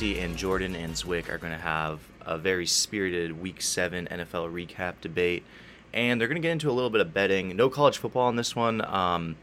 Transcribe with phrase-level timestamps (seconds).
[0.00, 4.50] Buttsie and Jordan and Zwick are going to have a very spirited Week 7 NFL
[4.50, 5.44] recap debate.
[5.92, 7.54] And they're going to get into a little bit of betting.
[7.54, 8.82] No college football on this one.
[8.82, 9.36] Um,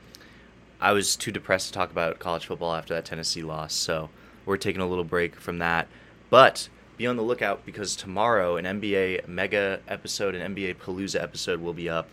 [0.82, 4.10] I was too depressed to talk about college football after that Tennessee loss, so
[4.48, 5.88] we're taking a little break from that.
[6.32, 11.62] But be on the lookout because tomorrow an NBA mega episode, an NBA Palooza episode
[11.62, 12.10] will be up.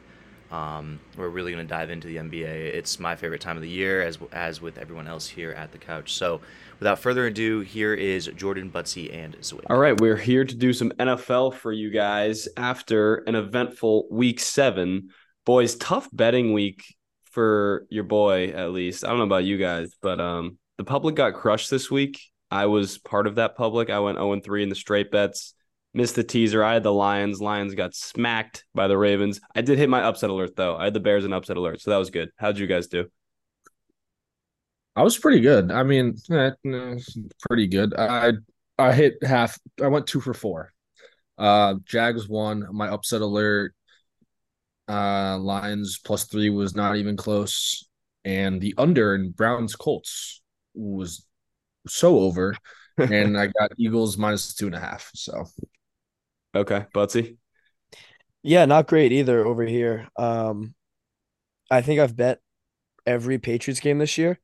[0.51, 2.74] Um, we're really going to dive into the NBA.
[2.74, 5.79] It's my favorite time of the year, as as with everyone else here at the
[5.79, 6.13] couch.
[6.13, 6.43] So,
[6.78, 9.65] without further ado, here is Jordan Buttsie and Zwick.
[9.70, 14.41] All right, we're here to do some NFL for you guys after an eventful Week
[14.41, 15.09] Seven.
[15.45, 16.84] Boys, tough betting week
[17.24, 19.05] for your boy at least.
[19.05, 22.21] I don't know about you guys, but um, the public got crushed this week.
[22.51, 23.90] I was part of that public.
[23.90, 25.54] I went 0 3 in the straight bets.
[25.93, 26.65] Missed the teaser.
[26.65, 27.40] I had the Lions.
[27.40, 29.40] Lions got smacked by the Ravens.
[29.54, 30.77] I did hit my upset alert though.
[30.77, 32.30] I had the Bears and upset alert, so that was good.
[32.37, 33.06] How'd you guys do?
[34.96, 35.73] I was pretty good.
[35.73, 36.50] I mean, eh,
[37.48, 37.95] pretty good.
[37.96, 38.32] I
[38.78, 39.59] I hit half.
[39.82, 40.73] I went two for four.
[41.37, 42.66] Uh, Jags won.
[42.73, 43.74] My upset alert.
[44.88, 47.88] Uh, Lions plus three was not even close,
[48.24, 50.42] and the under in Browns Colts
[50.74, 51.26] was
[51.87, 52.54] so over,
[52.98, 55.10] and I got Eagles minus two and a half.
[55.15, 55.45] So
[56.54, 57.37] Okay, Buttsie.
[58.42, 60.09] Yeah, not great either over here.
[60.16, 60.74] Um,
[61.70, 62.40] I think I've bet
[63.06, 64.38] every Patriots game this year.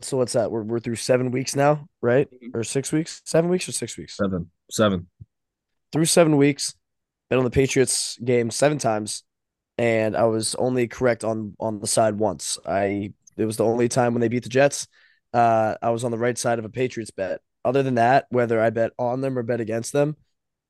[0.00, 0.50] So what's that?
[0.50, 2.28] We're we're through seven weeks now, right?
[2.52, 3.22] Or six weeks?
[3.24, 4.16] Seven weeks or six weeks?
[4.16, 5.06] seven, seven.
[5.92, 6.74] Through seven weeks,
[7.30, 9.22] been on the Patriots game seven times,
[9.78, 12.58] and I was only correct on on the side once.
[12.66, 14.88] I it was the only time when they beat the Jets.
[15.32, 17.40] Uh, I was on the right side of a Patriots bet.
[17.64, 20.16] Other than that, whether I bet on them or bet against them,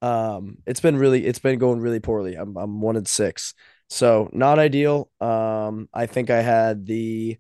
[0.03, 2.35] um, it's been really it's been going really poorly.
[2.35, 3.55] I'm I'm one and six,
[3.89, 5.11] so not ideal.
[5.21, 7.39] Um, I think I had the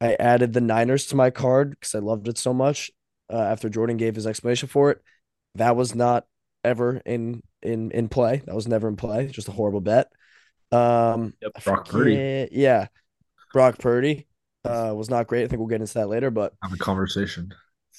[0.00, 2.90] I added the Niners to my card because I loved it so much.
[3.32, 5.02] Uh, after Jordan gave his explanation for it,
[5.54, 6.26] that was not
[6.64, 8.42] ever in in in play.
[8.46, 9.28] That was never in play.
[9.28, 10.10] Just a horrible bet.
[10.72, 12.48] Um, Yep, I Brock Purdy.
[12.52, 12.86] Yeah,
[13.52, 14.26] Brock Purdy
[14.64, 15.44] uh, was not great.
[15.44, 17.52] I think we'll get into that later, but Have a conversation.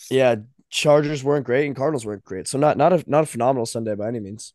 [0.10, 0.36] yeah,
[0.70, 2.48] Chargers weren't great and Cardinals weren't great.
[2.48, 4.54] So not not a not a phenomenal Sunday by any means.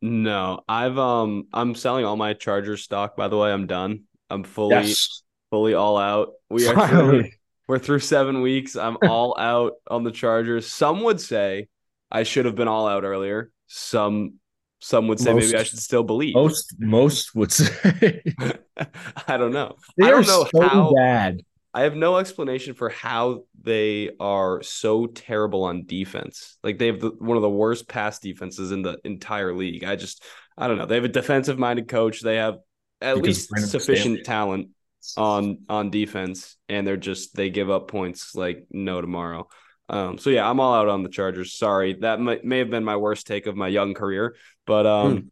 [0.00, 3.16] No, I've um, I'm selling all my Chargers stock.
[3.16, 4.04] By the way, I'm done.
[4.30, 5.21] I'm fully Yes,
[5.52, 6.30] fully all out.
[6.48, 7.24] We are through,
[7.68, 8.74] we're through seven weeks.
[8.74, 10.66] I'm all out on the Chargers.
[10.66, 11.68] Some would say
[12.10, 13.52] I should have been all out earlier.
[13.68, 14.34] Some
[14.80, 16.34] some would say maybe I should still believe.
[16.34, 18.22] Most most would say
[19.28, 19.76] I don't know.
[19.98, 21.42] they I are don't know so how bad.
[21.74, 26.58] I have no explanation for how they are so terrible on defense.
[26.64, 29.84] Like they have the, one of the worst pass defenses in the entire league.
[29.84, 30.22] I just
[30.56, 30.86] I don't know.
[30.86, 32.20] They have a defensive minded coach.
[32.22, 32.56] They have
[33.02, 34.68] at Because least Brandon sufficient Staley- talent
[35.16, 39.48] on on defense, and they're just they give up points like no tomorrow.
[39.88, 41.52] Um, so yeah, I'm all out on the Chargers.
[41.54, 44.36] Sorry, that may, may have been my worst take of my young career,
[44.66, 45.30] but um,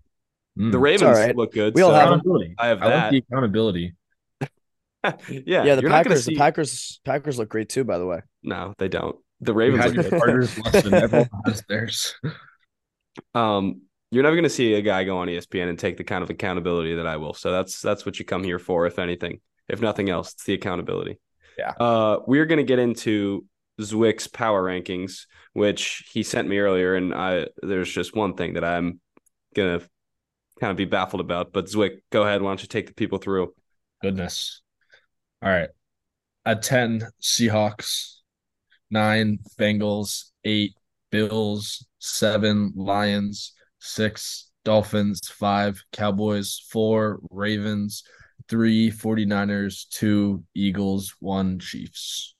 [0.58, 0.72] Mm.
[0.72, 1.34] the Ravens all right.
[1.36, 1.74] look good.
[1.76, 2.14] We all so- have 'em.
[2.14, 2.54] accountability.
[2.58, 3.02] I have I that.
[3.04, 3.94] like the accountability.
[4.40, 7.84] yeah, Yeah, the you're not gonna Packers see- the Packers Packers look great too.
[7.84, 9.16] By the way, No, they don't.
[9.40, 10.18] The Ravens look your good.
[10.18, 12.14] Chargers less than everyone has theirs.
[13.34, 16.24] um you're never going to see a guy go on ESPN and take the kind
[16.24, 17.32] of accountability that I will.
[17.32, 19.40] So that's that's what you come here for if anything.
[19.70, 21.18] If nothing else, it's the accountability.
[21.58, 21.70] Yeah.
[21.70, 23.44] Uh we're going to get into
[23.80, 28.64] Zwick's power rankings, which he sent me earlier and I there's just one thing that
[28.64, 29.00] I'm
[29.54, 29.88] going to
[30.60, 33.18] kind of be baffled about, but Zwick, go ahead, why don't you take the people
[33.18, 33.54] through?
[34.02, 34.62] Goodness.
[35.42, 35.70] All right.
[36.44, 38.16] At 10, Seahawks.
[38.90, 40.30] Nine, Bengals.
[40.44, 40.74] Eight,
[41.10, 41.86] Bills.
[41.98, 43.52] Seven, Lions.
[43.78, 45.28] Six, Dolphins.
[45.28, 46.62] Five, Cowboys.
[46.70, 48.02] Four, Ravens.
[48.50, 49.88] Three, 49ers.
[49.88, 51.14] Two, Eagles.
[51.20, 52.34] One, Chiefs.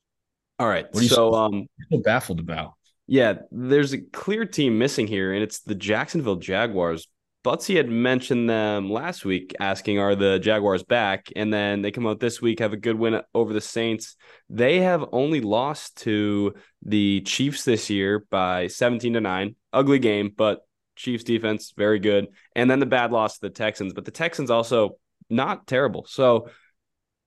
[0.59, 0.85] All right.
[0.85, 2.75] What do you so um so baffled about.
[3.07, 7.09] Yeah, there's a clear team missing here, and it's the Jacksonville Jaguars.
[7.43, 11.29] Buttsie had mentioned them last week, asking, Are the Jaguars back?
[11.35, 14.17] And then they come out this week, have a good win over the Saints.
[14.51, 19.57] They have only lost to the Chiefs this year by 17 to 9.
[19.73, 20.61] Ugly game, but
[20.97, 22.29] Chiefs defense, very good.
[22.55, 24.99] And then the bad loss to the Texans, but the Texans also
[25.31, 26.05] not terrible.
[26.09, 26.49] So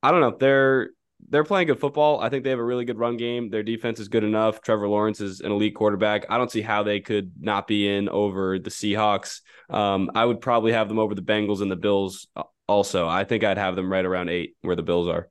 [0.01, 0.35] I don't know.
[0.39, 0.89] They're
[1.29, 2.19] they're playing good football.
[2.19, 3.49] I think they have a really good run game.
[3.49, 4.61] Their defense is good enough.
[4.61, 6.25] Trevor Lawrence is an elite quarterback.
[6.29, 9.39] I don't see how they could not be in over the Seahawks.
[9.69, 12.27] Um, I would probably have them over the Bengals and the Bills
[12.67, 13.07] also.
[13.07, 15.29] I think I'd have them right around eight where the Bills are.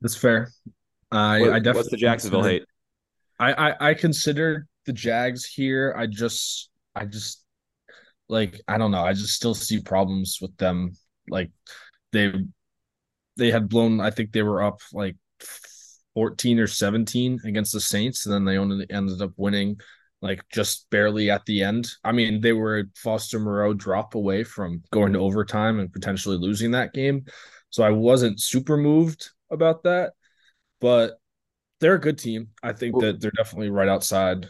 [0.00, 0.50] That's fair.
[1.12, 2.64] I, What- I definitely what's the Jacksonville hate?
[3.38, 5.94] I, I I considered the Jags here.
[5.96, 7.44] I just I just
[8.30, 9.04] like I don't know.
[9.04, 10.92] I just still see problems with them.
[11.28, 11.50] Like
[12.12, 12.32] they
[13.36, 14.00] they had blown.
[14.00, 15.16] I think they were up like
[16.14, 19.80] fourteen or seventeen against the Saints, and then they only ended up winning
[20.22, 21.88] like just barely at the end.
[22.04, 26.36] I mean, they were a Foster Moreau drop away from going to overtime and potentially
[26.36, 27.24] losing that game.
[27.70, 30.12] So I wasn't super moved about that,
[30.80, 31.18] but
[31.80, 32.48] they're a good team.
[32.62, 34.48] I think that they're definitely right outside.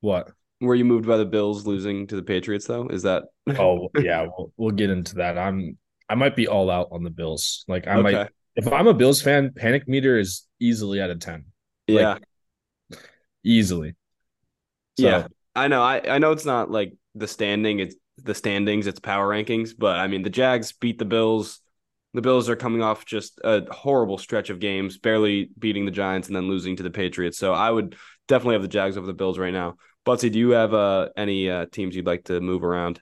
[0.00, 0.30] What?
[0.60, 2.88] Were you moved by the Bills losing to the Patriots though?
[2.88, 3.24] Is that
[3.58, 5.38] Oh yeah, we'll, we'll get into that.
[5.38, 5.78] I'm
[6.08, 7.64] I might be all out on the Bills.
[7.68, 8.02] Like I okay.
[8.02, 11.44] might if I'm a Bills fan, panic meter is easily out of 10.
[11.86, 12.12] Yeah.
[12.14, 12.22] Like,
[13.44, 13.94] easily.
[14.98, 15.26] So, yeah.
[15.54, 15.82] I know.
[15.82, 19.96] I, I know it's not like the standing, it's the standings, it's power rankings, but
[19.96, 21.60] I mean the Jags beat the Bills.
[22.12, 26.26] The Bills are coming off just a horrible stretch of games, barely beating the Giants
[26.26, 27.38] and then losing to the Patriots.
[27.38, 27.94] So I would
[28.26, 29.76] definitely have the Jags over the Bills right now.
[30.06, 33.00] Buttsie, do you have uh, any uh, teams you'd like to move around?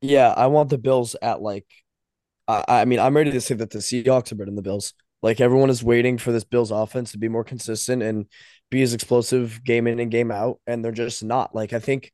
[0.00, 1.66] Yeah, I want the Bills at like
[2.48, 4.94] I, I mean, I'm ready to say that the Seahawks are better than the Bills.
[5.22, 8.26] Like everyone is waiting for this Bills offense to be more consistent and
[8.70, 11.54] be as explosive game in and game out, and they're just not.
[11.54, 12.12] Like I think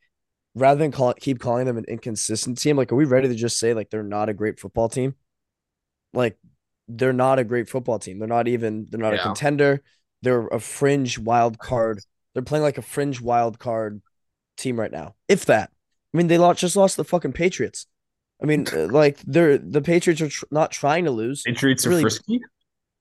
[0.54, 3.58] rather than call keep calling them an inconsistent team, like are we ready to just
[3.58, 5.14] say like they're not a great football team?
[6.12, 6.38] Like
[6.88, 8.18] they're not a great football team.
[8.18, 9.20] They're not even they're not yeah.
[9.20, 9.82] a contender.
[10.22, 12.00] They're a fringe wild card.
[12.34, 14.02] They're playing like a fringe wild card
[14.56, 15.14] team right now.
[15.28, 15.70] If that.
[16.12, 17.86] I mean, they lost, just lost the fucking Patriots.
[18.42, 21.42] I mean, uh, like they're the Patriots are tr- not trying to lose.
[21.42, 22.40] Patriots really, are frisky.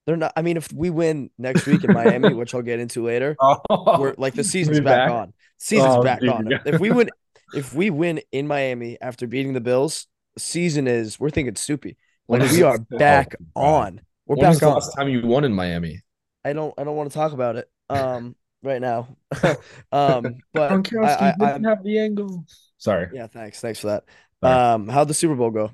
[0.05, 0.33] They're not.
[0.35, 3.99] I mean, if we win next week in Miami, which I'll get into later, oh,
[3.99, 5.33] we're like the season's back, back, on.
[5.57, 6.49] Season's oh, back dude, on.
[6.65, 7.09] If we win,
[7.55, 10.07] if we win in Miami after beating the Bills,
[10.37, 11.97] season is we're thinking Soupy.
[12.27, 14.01] Like we are back oh, on.
[14.25, 14.73] We're when back the on.
[14.75, 16.01] Last time you won in Miami.
[16.45, 16.73] I don't.
[16.77, 17.69] I don't want to talk about it.
[17.89, 19.15] Um, right now.
[19.91, 22.45] um, but Gronkowski I, I, didn't have the angle.
[22.77, 23.09] Sorry.
[23.13, 23.27] Yeah.
[23.27, 23.59] Thanks.
[23.59, 24.03] Thanks for that.
[24.47, 25.71] Um, how'd the Super Bowl go?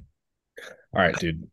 [0.93, 1.47] All right, dude.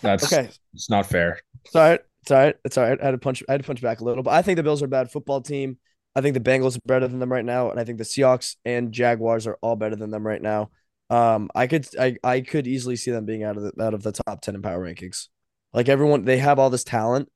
[0.00, 0.48] That's okay.
[0.74, 1.40] It's not fair.
[1.64, 2.00] It's all right.
[2.22, 2.56] It's all right.
[2.64, 3.00] It's all right.
[3.00, 3.42] I had to punch.
[3.48, 5.10] I had to punch back a little, but I think the Bills are a bad
[5.10, 5.78] football team.
[6.14, 8.56] I think the Bengals are better than them right now, and I think the Seahawks
[8.64, 10.70] and Jaguars are all better than them right now.
[11.10, 14.02] Um, I could, I, I could easily see them being out of the out of
[14.02, 15.28] the top ten in power rankings.
[15.72, 17.30] Like everyone, they have all this talent,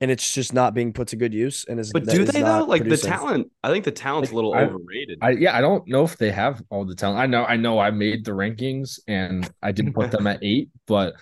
[0.00, 1.64] and it's just not being put to good use.
[1.64, 2.64] And is but do they though?
[2.64, 3.10] Like producing.
[3.10, 5.18] the talent, I think the talent's like, a little I, overrated.
[5.22, 7.18] I, yeah, I don't know if they have all the talent.
[7.18, 10.70] I know, I know, I made the rankings and I didn't put them at eight,
[10.86, 11.14] but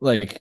[0.00, 0.40] like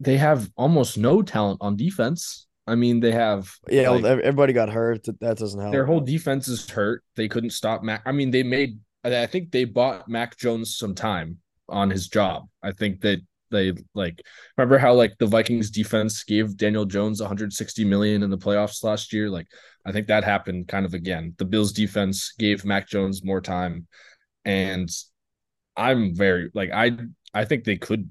[0.00, 2.46] they have almost no talent on defense.
[2.68, 3.90] I mean, they have yeah.
[3.90, 5.06] Like, everybody got hurt.
[5.20, 5.72] That doesn't help.
[5.72, 7.04] Their whole defense is hurt.
[7.14, 8.02] They couldn't stop Mac.
[8.04, 8.78] I mean, they made.
[9.04, 11.38] I think they bought Mac Jones some time
[11.68, 12.48] on his job.
[12.62, 13.20] I think that
[13.50, 14.22] they like
[14.56, 19.12] remember how like the Vikings defense gave Daniel Jones 160 million in the playoffs last
[19.12, 19.28] year.
[19.30, 19.46] Like
[19.84, 21.34] I think that happened kind of again.
[21.38, 23.86] The Bills defense gave Mac Jones more time,
[24.44, 24.88] and
[25.76, 26.96] I'm very like I
[27.34, 28.10] I think they could.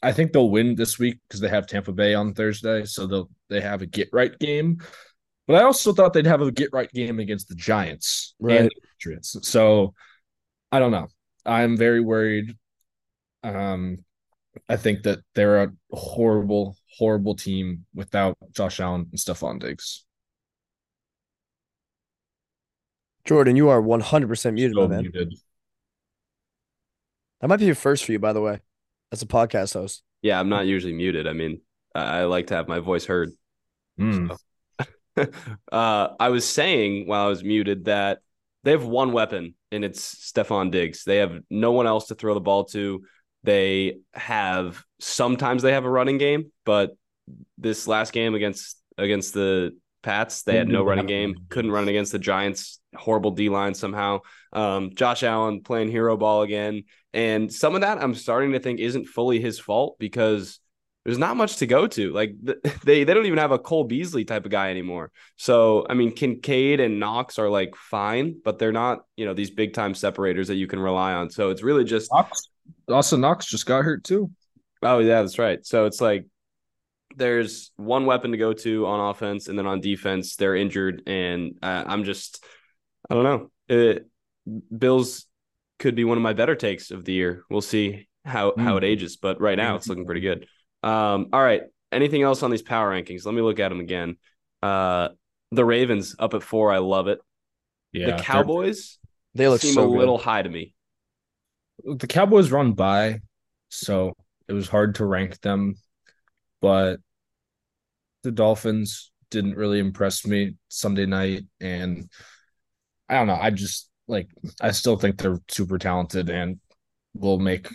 [0.00, 3.30] I think they'll win this week because they have Tampa Bay on Thursday, so they'll
[3.48, 4.78] they have a get right game.
[5.48, 8.60] But I also thought they'd have a get right game against the Giants right.
[8.60, 9.36] and the Patriots.
[9.42, 9.94] So
[10.70, 11.08] I don't know.
[11.46, 12.56] I'm very worried.
[13.42, 14.04] Um,
[14.68, 20.04] I think that they're a horrible, horrible team without Josh Allen and Stefon Diggs.
[23.24, 25.02] Jordan, you are 100% muted, so man.
[25.02, 25.34] Muted.
[27.40, 28.60] That might be your first for you, by the way,
[29.12, 30.02] as a podcast host.
[30.22, 31.26] Yeah, I'm not usually muted.
[31.26, 31.60] I mean,
[31.94, 33.30] I, I like to have my voice heard.
[33.98, 34.36] Mm.
[35.18, 35.26] So.
[35.72, 38.20] uh, I was saying while I was muted that
[38.64, 41.04] they have one weapon, and it's Stefon Diggs.
[41.04, 43.02] They have no one else to throw the ball to.
[43.44, 46.96] They have sometimes they have a running game, but
[47.56, 51.34] this last game against against the Pats, they had no running game.
[51.48, 52.80] Couldn't run against the Giants.
[52.94, 54.20] Horrible D line somehow.
[54.52, 58.80] Um, Josh Allen playing hero ball again, and some of that I'm starting to think
[58.80, 60.60] isn't fully his fault because
[61.04, 62.12] there's not much to go to.
[62.12, 62.34] Like
[62.84, 65.10] they they don't even have a Cole Beasley type of guy anymore.
[65.36, 69.50] So I mean, Kincaid and Knox are like fine, but they're not you know these
[69.50, 71.28] big time separators that you can rely on.
[71.30, 72.48] So it's really just Knox
[72.86, 74.30] Dawson Knox just got hurt too.
[74.82, 75.64] Oh yeah, that's right.
[75.64, 76.26] So it's like
[77.16, 81.54] there's one weapon to go to on offense, and then on defense they're injured, and
[81.62, 82.44] uh, I'm just
[83.10, 83.50] I don't know.
[83.68, 84.06] It,
[84.76, 85.26] Bills
[85.78, 87.44] could be one of my better takes of the year.
[87.50, 88.62] We'll see how mm.
[88.62, 90.46] how it ages, but right now it's looking pretty good.
[90.82, 91.62] Um, all right.
[91.90, 93.24] Anything else on these power rankings?
[93.24, 94.16] Let me look at them again.
[94.62, 95.08] Uh,
[95.50, 96.70] the Ravens up at four.
[96.70, 97.18] I love it.
[97.92, 98.98] Yeah, the Cowboys
[99.34, 100.74] they look seem so a little high to me
[101.84, 103.20] the Cowboys run by,
[103.68, 104.14] so
[104.48, 105.76] it was hard to rank them.
[106.60, 107.00] But
[108.22, 112.08] the Dolphins didn't really impress me Sunday night, and
[113.08, 113.38] I don't know.
[113.40, 114.28] I just like
[114.60, 116.58] I still think they're super talented and
[117.14, 117.68] will make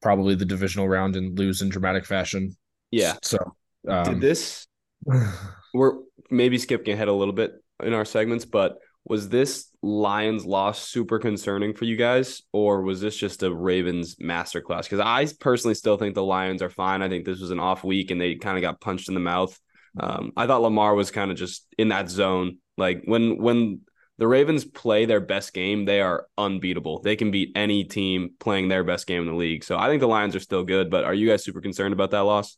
[0.00, 2.56] probably the divisional round and lose in dramatic fashion.
[2.90, 3.14] Yeah.
[3.22, 3.38] So
[3.88, 4.66] um, Did this
[5.74, 5.98] we're
[6.30, 7.52] maybe skipping ahead a little bit
[7.82, 13.00] in our segments, but was this Lions loss super concerning for you guys, or was
[13.00, 14.84] this just a Ravens masterclass?
[14.84, 17.02] Because I personally still think the Lions are fine.
[17.02, 19.20] I think this was an off week and they kind of got punched in the
[19.20, 19.58] mouth.
[19.98, 22.58] Um, I thought Lamar was kind of just in that zone.
[22.78, 23.80] Like when when
[24.18, 27.00] the Ravens play their best game, they are unbeatable.
[27.02, 29.64] They can beat any team playing their best game in the league.
[29.64, 30.90] So I think the Lions are still good.
[30.90, 32.56] But are you guys super concerned about that loss?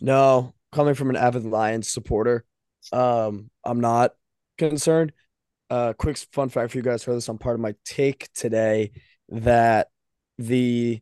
[0.00, 2.44] No, coming from an avid Lions supporter,
[2.92, 4.14] um, I'm not
[4.58, 5.12] concerned.
[5.72, 8.90] Uh, quick fun fact for you guys for this on part of my take today
[9.30, 9.88] that
[10.36, 11.00] the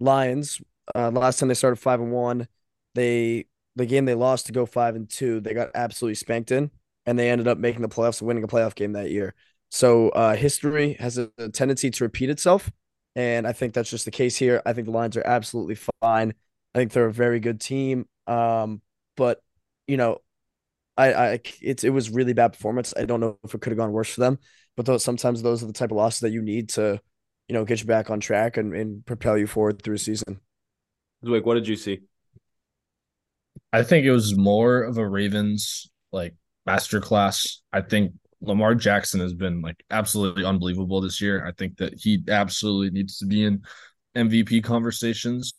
[0.00, 0.62] Lions,
[0.94, 2.48] uh, last time they started five and one,
[2.94, 3.44] they
[3.76, 6.70] the game they lost to go five and two, they got absolutely spanked in,
[7.04, 9.34] and they ended up making the playoffs and winning a playoff game that year.
[9.70, 12.72] So uh, history has a, a tendency to repeat itself,
[13.14, 14.62] and I think that's just the case here.
[14.64, 16.32] I think the Lions are absolutely fine.
[16.74, 18.06] I think they're a very good team.
[18.26, 18.80] Um,
[19.18, 19.42] but
[19.86, 20.22] you know,
[20.98, 22.92] I, I, it's it was really bad performance.
[22.96, 24.38] I don't know if it could have gone worse for them,
[24.76, 27.00] but those sometimes those are the type of losses that you need to,
[27.46, 30.40] you know, get you back on track and, and propel you forward through a season.
[31.22, 32.00] Like, what did you see?
[33.72, 36.34] I think it was more of a Ravens like
[36.68, 37.58] masterclass.
[37.72, 41.46] I think Lamar Jackson has been like absolutely unbelievable this year.
[41.46, 43.62] I think that he absolutely needs to be in
[44.16, 45.54] MVP conversations.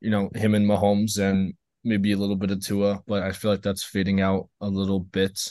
[0.00, 3.50] You know, him and Mahomes and maybe a little bit of Tua, but I feel
[3.50, 5.50] like that's fading out a little bit.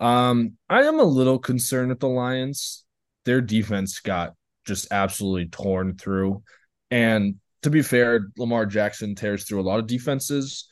[0.00, 2.84] Um, I am a little concerned with the Lions.
[3.24, 4.34] Their defense got
[4.66, 6.42] just absolutely torn through.
[6.90, 10.68] And to be fair, Lamar Jackson tears through a lot of defenses.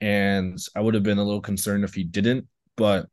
[0.00, 2.46] And I would have been a little concerned if he didn't,
[2.76, 3.06] but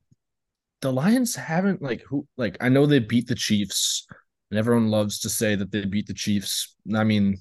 [0.81, 4.07] the Lions haven't like who like I know they beat the Chiefs,
[4.49, 6.75] and everyone loves to say that they beat the Chiefs.
[6.93, 7.37] I mean,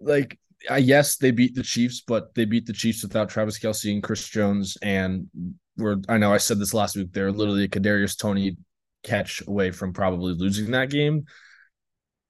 [0.00, 0.38] like
[0.70, 4.02] I yes, they beat the Chiefs, but they beat the Chiefs without Travis Kelce and
[4.02, 4.76] Chris Jones.
[4.82, 5.26] And
[5.76, 7.12] we're I know I said this last week.
[7.12, 8.56] They're literally a Kadarius Toney
[9.02, 11.24] catch away from probably losing that game.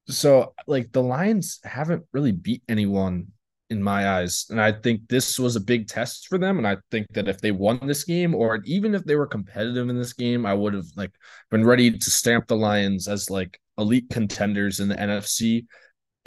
[0.09, 3.29] So like the Lions haven't really beat anyone
[3.71, 4.47] in my eyes.
[4.51, 6.59] And I think this was a big test for them.
[6.59, 9.89] And I think that if they won this game, or even if they were competitive
[9.89, 11.13] in this game, I would have like
[11.51, 15.65] been ready to stamp the Lions as like elite contenders in the NFC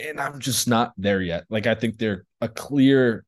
[0.00, 1.44] and I'm just not there yet.
[1.48, 3.24] Like I think they're a clear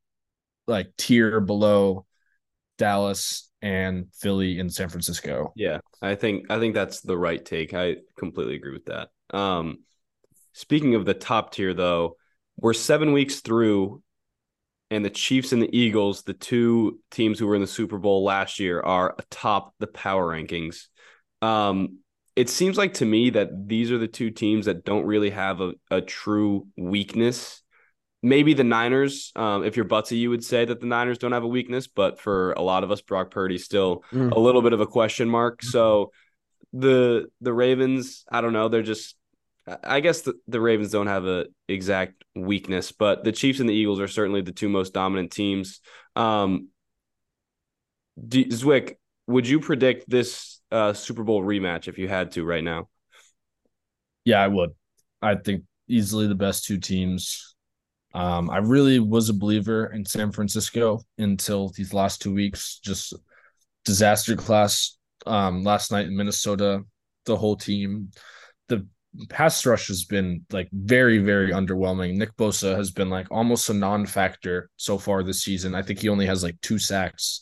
[0.66, 2.06] like tier below
[2.76, 5.52] Dallas and Philly and San Francisco.
[5.56, 7.74] Yeah, I think I think that's the right take.
[7.74, 9.08] I completely agree with that.
[9.36, 9.80] Um
[10.52, 12.16] speaking of the top tier though,
[12.56, 14.02] we're 7 weeks through
[14.90, 18.24] and the Chiefs and the Eagles, the two teams who were in the Super Bowl
[18.24, 20.86] last year are atop the power rankings.
[21.42, 21.98] Um
[22.38, 25.60] it seems like to me that these are the two teams that don't really have
[25.60, 27.62] a, a true weakness.
[28.22, 31.42] Maybe the Niners, um, if you're Buttsie, you would say that the Niners don't have
[31.42, 34.30] a weakness, but for a lot of us, Brock Purdy still mm.
[34.30, 35.64] a little bit of a question mark.
[35.64, 36.12] So
[36.72, 39.16] the the Ravens, I don't know, they're just
[39.82, 43.74] I guess the, the Ravens don't have a exact weakness, but the Chiefs and the
[43.74, 45.80] Eagles are certainly the two most dominant teams.
[46.14, 46.68] Um,
[48.20, 48.94] Zwick,
[49.26, 52.88] would you predict this uh, Super Bowl rematch if you had to right now?
[54.24, 54.70] Yeah, I would.
[55.22, 57.54] I think easily the best two teams.
[58.14, 62.80] Um, I really was a believer in San Francisco until these last two weeks.
[62.82, 63.14] Just
[63.84, 64.96] disaster class.
[65.26, 66.82] Um, last night in Minnesota,
[67.24, 68.10] the whole team,
[68.68, 68.86] the
[69.28, 72.16] pass rush has been like very, very underwhelming.
[72.16, 75.74] Nick Bosa has been like almost a non-factor so far this season.
[75.74, 77.40] I think he only has like two sacks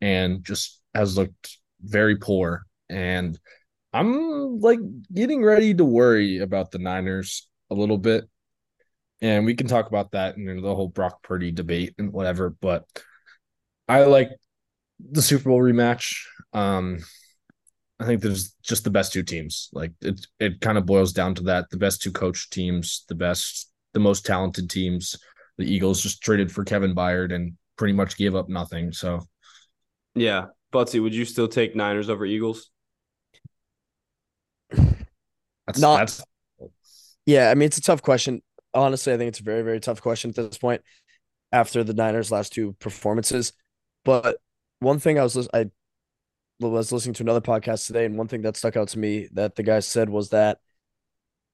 [0.00, 2.64] and just has looked very poor.
[2.88, 3.38] And
[3.92, 4.80] I'm like
[5.12, 8.24] getting ready to worry about the Niners a little bit.
[9.22, 12.50] And we can talk about that and the whole Brock Purdy debate and whatever.
[12.50, 12.84] But
[13.88, 14.30] I like
[15.00, 16.16] the Super Bowl rematch.
[16.52, 16.98] Um,
[18.00, 19.68] I think there's just the best two teams.
[19.72, 23.14] Like it, it kind of boils down to that: the best two coach teams, the
[23.14, 25.16] best, the most talented teams.
[25.56, 28.92] The Eagles just traded for Kevin Byard and pretty much gave up nothing.
[28.92, 29.20] So,
[30.14, 32.70] yeah, Buttsie, would you still take Niners over Eagles?
[34.70, 35.98] That's not.
[35.98, 36.22] That's...
[37.24, 38.42] Yeah, I mean it's a tough question.
[38.74, 40.82] Honestly, I think it's a very very tough question at this point
[41.52, 43.52] after the Niners' last two performances.
[44.04, 44.36] But
[44.80, 45.70] one thing I was I
[46.60, 49.54] was listening to another podcast today, and one thing that stuck out to me that
[49.54, 50.58] the guy said was that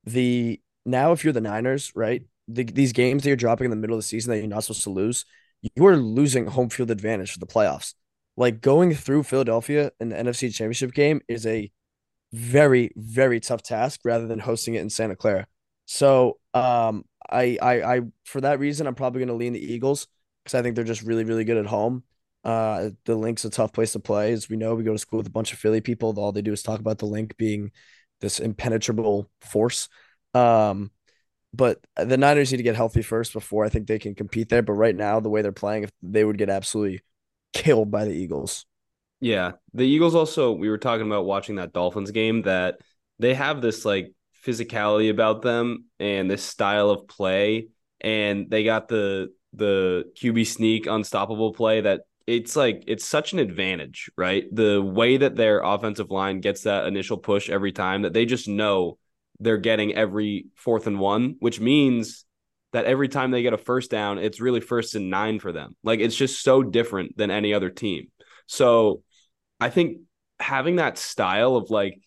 [0.04, 3.76] the now if you're the Niners, right, the, these games that you're dropping in the
[3.76, 5.26] middle of the season that you're not supposed to lose,
[5.76, 7.94] you are losing home field advantage for the playoffs
[8.36, 11.70] like going through Philadelphia in the NFC Championship game is a
[12.32, 15.46] very very tough task rather than hosting it in Santa Clara.
[15.86, 20.06] So, um I I I for that reason I'm probably gonna lean the Eagles
[20.44, 22.04] because I think they're just really really good at home.
[22.42, 24.74] Uh, the Linc's a tough place to play, as we know.
[24.74, 26.18] We go to school with a bunch of Philly people.
[26.18, 27.70] All they do is talk about the Link being
[28.22, 29.88] this impenetrable force.
[30.32, 30.90] Um,
[31.52, 34.62] but the Niners need to get healthy first before I think they can compete there.
[34.62, 37.00] But right now, the way they're playing, if they would get absolutely
[37.52, 38.66] killed by the Eagles.
[39.20, 40.52] Yeah, the Eagles also.
[40.52, 42.80] We were talking about watching that Dolphins game that
[43.18, 44.12] they have this like
[44.44, 47.68] physicality about them and this style of play,
[48.00, 53.38] and they got the the QB sneak unstoppable play that it's like it's such an
[53.38, 54.44] advantage, right?
[54.52, 58.48] The way that their offensive line gets that initial push every time that they just
[58.48, 58.98] know
[59.40, 62.24] they're getting every fourth and one, which means
[62.72, 65.76] that every time they get a first down, it's really first and nine for them.
[65.82, 68.08] Like it's just so different than any other team.
[68.46, 69.02] So
[69.58, 69.98] I think
[70.38, 72.00] having that style of like,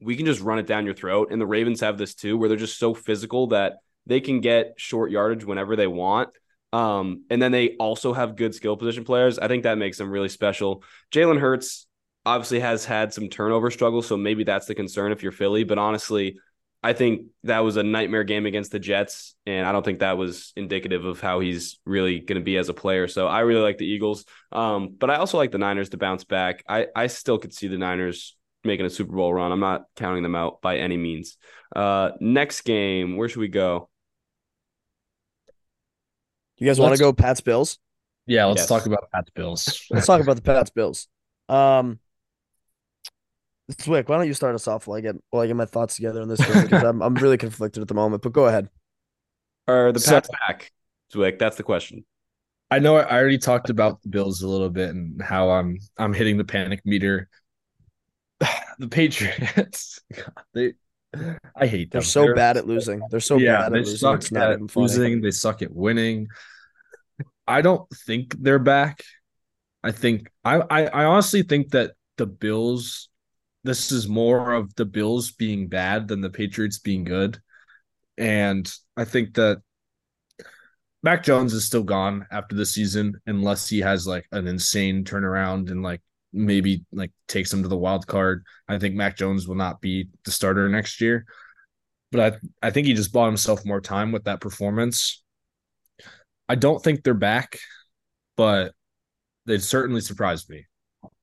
[0.00, 1.28] we can just run it down your throat.
[1.30, 3.74] And the Ravens have this too, where they're just so physical that
[4.06, 6.30] they can get short yardage whenever they want.
[6.72, 9.38] Um, and then they also have good skill position players.
[9.38, 10.82] I think that makes them really special.
[11.12, 11.86] Jalen Hurts
[12.26, 15.64] obviously has had some turnover struggles, so maybe that's the concern if you're Philly.
[15.64, 16.38] But honestly,
[16.86, 20.16] I think that was a nightmare game against the Jets, and I don't think that
[20.16, 23.08] was indicative of how he's really going to be as a player.
[23.08, 26.22] So I really like the Eagles, um, but I also like the Niners to bounce
[26.22, 26.62] back.
[26.68, 29.50] I I still could see the Niners making a Super Bowl run.
[29.50, 31.36] I'm not counting them out by any means.
[31.74, 33.88] Uh, next game, where should we go?
[36.58, 37.78] You guys want to go Pats Bills?
[38.26, 38.68] Yeah, let's Yes.
[38.68, 39.86] talk about Pats Bills.
[39.90, 41.08] Let's talk about the Pats Bills.
[41.48, 41.98] Um,
[43.72, 45.96] Zwick, why don't you start us off while I get while I get my thoughts
[45.96, 48.22] together on this game because I'm I'm really conflicted at the moment.
[48.22, 48.68] But go ahead.
[49.66, 50.72] Are the So- back?
[51.12, 52.04] Zwick, that's the question.
[52.70, 56.12] I know I already talked about the Bills a little bit and how I'm I'm
[56.12, 57.28] hitting the panic meter.
[58.78, 60.74] The Patriots, God, they,
[61.56, 62.06] I hate They're them.
[62.06, 63.00] so bad at losing.
[63.10, 63.96] They're so yeah, bad they at losing.
[63.96, 65.20] suck It's at even losing.
[65.22, 66.28] They suck at winning.
[67.48, 69.02] I don't think they're back.
[69.82, 73.08] I think I, I I honestly think that the Bills.
[73.66, 77.40] This is more of the Bills being bad than the Patriots being good,
[78.16, 79.60] and I think that
[81.02, 85.70] Mac Jones is still gone after the season unless he has like an insane turnaround
[85.70, 86.00] and like
[86.32, 88.44] maybe like takes him to the wild card.
[88.68, 91.24] I think Mac Jones will not be the starter next year.
[92.12, 95.22] But I I think he just bought himself more time with that performance.
[96.48, 97.58] I don't think they're back,
[98.36, 98.72] but
[99.44, 100.66] they certainly surprised me.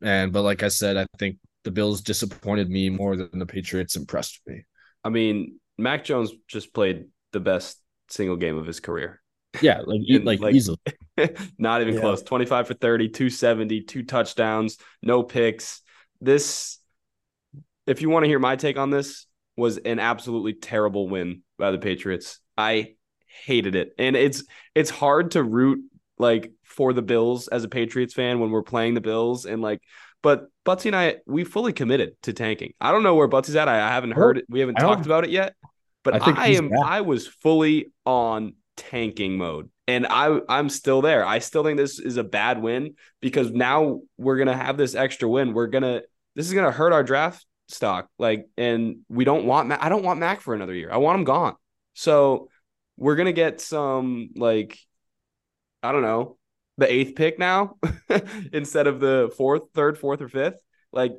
[0.01, 3.95] And but like I said, I think the Bills disappointed me more than the Patriots
[3.95, 4.65] impressed me.
[5.03, 9.21] I mean, Mac Jones just played the best single game of his career.
[9.61, 10.77] Yeah, like And, like, like- easily.
[11.57, 11.99] Not even Yeah.
[12.01, 12.21] close.
[12.23, 15.81] 25 for 30, 270, two touchdowns, no picks.
[16.21, 16.79] This,
[17.85, 21.71] if you want to hear my take on this, was an absolutely terrible win by
[21.71, 22.39] the Patriots.
[22.57, 22.95] I
[23.45, 23.93] hated it.
[23.99, 25.83] And it's it's hard to root
[26.17, 29.81] like for the Bills as a Patriots fan when we're playing the Bills and like
[30.21, 32.73] but Buttsie and I we fully committed to tanking.
[32.79, 33.67] I don't know where Buttsie's at.
[33.67, 34.45] I, I haven't heard it.
[34.49, 35.55] We haven't talked about it yet.
[36.03, 36.79] But I I, am back.
[36.83, 39.69] I was fully on tanking mode.
[39.87, 41.25] And I I'm still there.
[41.25, 45.27] I still think this is a bad win because now we're gonna have this extra
[45.27, 45.53] win.
[45.53, 46.01] We're gonna
[46.35, 48.07] this is gonna hurt our draft stock.
[48.17, 49.83] Like, and we don't want Mac.
[49.83, 50.89] I don't want Mac for another year.
[50.91, 51.55] I want him gone.
[51.93, 52.49] So
[52.95, 54.79] we're gonna get some like
[55.81, 56.37] I don't know
[56.77, 57.77] the eighth pick now
[58.53, 60.59] instead of the fourth, third, fourth, or fifth.
[60.91, 61.13] Like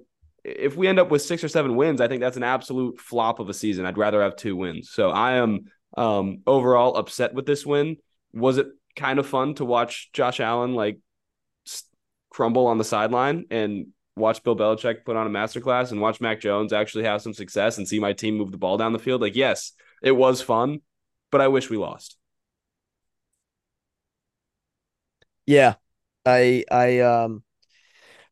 [0.45, 3.41] if we end up with six or seven wins, I think that's an absolute flop
[3.41, 3.87] of a season.
[3.87, 4.91] I'd rather have two wins.
[4.91, 7.97] So I am um, overall upset with this win.
[8.33, 10.99] Was it kind of fun to watch Josh Allen like
[12.31, 13.87] crumble on the sideline and
[14.17, 17.79] watch Bill Belichick put on a masterclass and watch Mac Jones actually have some success
[17.79, 19.21] and see my team move the ball down the field?
[19.21, 20.81] Like, yes, it was fun,
[21.31, 22.17] but I wish we lost.
[25.47, 25.75] Yeah,
[26.25, 27.43] I I um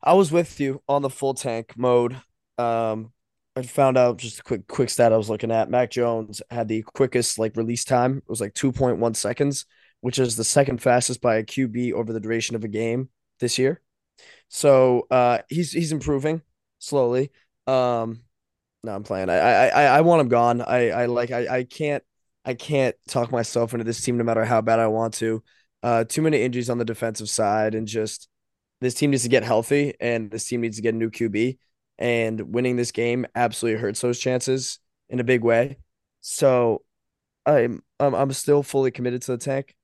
[0.03, 2.21] I was with you on the full tank mode.
[2.59, 3.13] Um,
[3.57, 5.71] I found out just a quick quick stat I was looking at.
[5.71, 8.19] Mac Jones had the quickest like release time.
[8.19, 9.67] It was like 2.1 seconds,
[10.01, 13.59] which is the second fastest by a QB over the duration of a game this
[13.59, 13.83] year.
[14.49, 16.43] So uh he's he's improving
[16.79, 17.31] slowly.
[17.67, 18.21] Um
[18.85, 19.31] no, I'm playing.
[19.31, 20.61] I I I, I want him gone.
[20.63, 22.03] I I like I I can't
[22.45, 25.43] I can't talk myself into this team no matter how bad I want to.
[25.83, 28.29] Uh, too many injuries on the defensive side, and just
[28.81, 31.59] this team needs to get healthy, and this team needs to get a new QB.
[31.99, 35.79] And winning this game absolutely hurts those chances in a big way.
[36.21, 36.83] So,
[37.45, 39.75] I'm I'm I'm still fully committed to the tank.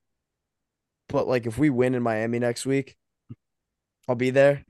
[1.07, 2.95] But like, if we win in Miami next week,
[4.07, 4.63] I'll be there.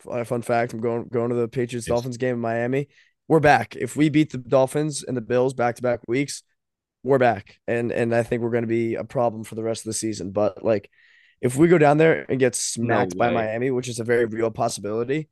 [0.00, 2.88] Fun fun fact: I'm going going to the Patriots Dolphins game in Miami.
[3.26, 3.76] We're back.
[3.76, 6.42] If we beat the Dolphins and the Bills back to back weeks,
[7.02, 9.82] we're back, and and I think we're going to be a problem for the rest
[9.82, 10.30] of the season.
[10.30, 10.90] But like,
[11.40, 13.30] if we go down there and get smacked by.
[13.30, 15.28] Miami, which is a very real possibility,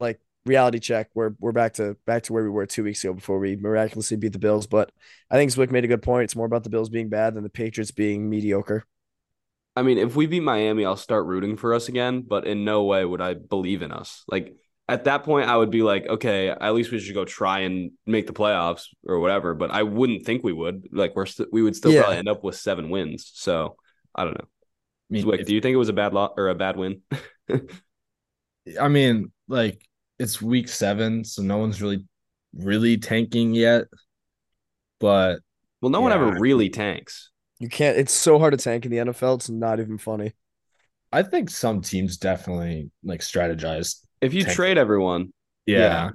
[0.00, 3.12] like reality check, we're we're back to back to where we were two weeks ago
[3.12, 4.66] before we miraculously beat the Bills.
[4.66, 4.90] But
[5.30, 6.24] I think Zwick made a good point.
[6.24, 8.84] It's more about the Bills being bad than the Patriots being mediocre.
[9.76, 12.84] I mean, if we beat Miami, I'll start rooting for us again, but in no
[12.84, 14.22] way would I believe in us.
[14.28, 14.54] Like
[14.88, 17.92] at that point, I would be like, okay, at least we should go try and
[18.06, 19.54] make the playoffs or whatever.
[19.54, 20.88] But I wouldn't think we would.
[20.92, 22.02] Like we're st- we would still Yeah.
[22.02, 23.30] probably end up with seven wins.
[23.34, 23.76] So
[24.14, 24.44] I don't know.
[24.46, 26.76] I mean, Zwick, if- do you think it was a bad lot or a bad
[26.76, 27.00] win?
[28.80, 29.82] I mean, like
[30.18, 32.06] it's week seven, so no one's really,
[32.54, 33.84] really tanking yet.
[35.00, 35.40] But
[35.80, 37.30] well, no one ever really tanks.
[37.58, 37.96] You can't.
[37.98, 39.36] It's so hard to tank in the NFL.
[39.36, 40.32] It's not even funny.
[41.12, 44.00] I think some teams definitely like strategize.
[44.24, 44.56] If you Tank.
[44.56, 45.32] trade everyone,
[45.66, 45.78] Yeah.
[45.78, 46.10] Yeah.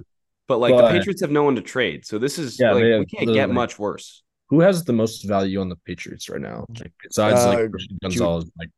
[0.48, 2.84] but like But- the Patriots have no one to trade, so this is Yeah, like
[2.84, 4.22] have we can't get much worse.
[4.48, 6.66] Who has the most value on the Patriots right now?
[6.78, 8.70] Like, besides Uh, like Christian Gonzalez, like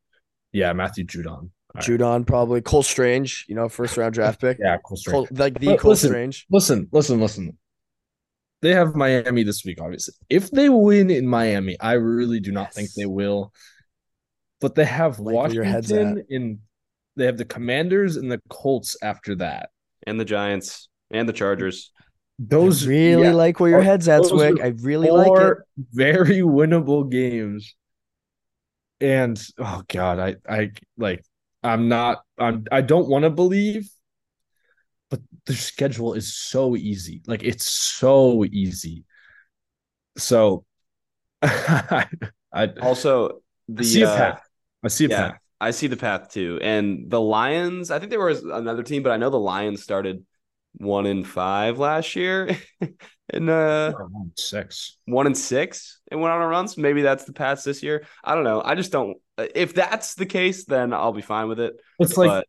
[0.52, 1.26] yeah, Matthew Judon.
[1.28, 1.84] All right.
[1.84, 3.46] Judon probably Cole Strange.
[3.48, 4.58] You know, first round draft pick.
[4.60, 5.28] Yeah, Cole Strange.
[5.28, 6.46] Cole, like the But Cole listen, Strange.
[6.50, 7.56] Listen, listen, listen.
[8.60, 10.14] They have Miami this week, obviously.
[10.28, 13.52] If they win in Miami, I really do not think they will.
[14.60, 16.60] But they have Like where your head's Washington in
[17.16, 19.70] they have the Commanders and the Colts after that.
[20.06, 21.92] And the Giants and the Chargers.
[22.38, 24.58] Those I really yeah, like where your head's at, those Zwick.
[24.58, 25.56] are I really like it.
[25.56, 27.74] four very winnable games.
[29.00, 31.24] And oh god, I I like
[31.62, 33.90] I'm not I'm I don't want to believe,
[35.10, 37.22] but their schedule is so easy.
[37.26, 39.04] Like it's so easy.
[40.16, 40.64] So
[41.42, 42.06] I
[42.52, 43.42] I, Also,
[43.78, 44.48] I the see a uh, path.
[44.84, 45.40] I see a yeah, path.
[45.62, 46.58] I see the path too.
[46.62, 50.24] And the Lions, I think there was another team, but I know the Lions started
[50.74, 52.56] one in five last year,
[53.32, 53.92] and uh,
[54.36, 54.96] Six.
[55.06, 56.68] one in six and went on a run.
[56.68, 58.04] So maybe that's the path this year.
[58.24, 58.62] I don't know.
[58.64, 59.16] I just don't.
[59.38, 61.74] If that's the case, then I'll be fine with it.
[61.98, 62.44] It's like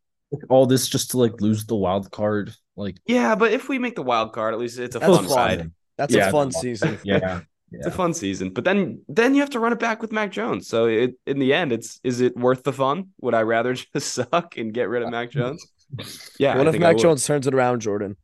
[0.50, 2.54] all this just to like lose the wild card.
[2.76, 5.36] Like yeah, but if we make the wild card, at least it's a fun fun.
[5.36, 5.72] ride.
[5.98, 6.52] That's Yeah, a fun.
[6.52, 6.98] season.
[7.04, 7.42] yeah.
[7.74, 10.32] It's a fun season, but then then you have to run it back with Mac
[10.32, 10.68] Jones.
[10.68, 13.10] So it in the end, it's is it worth the fun?
[13.22, 15.66] Would I rather just suck and get rid of Mac Jones?
[16.40, 16.98] Yeah, what I if Mac.
[16.98, 18.16] Jones turns it around, Jordan?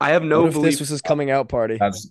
[0.00, 0.72] I have no what if belief.
[0.72, 1.76] this was his coming out party?
[1.78, 2.10] That's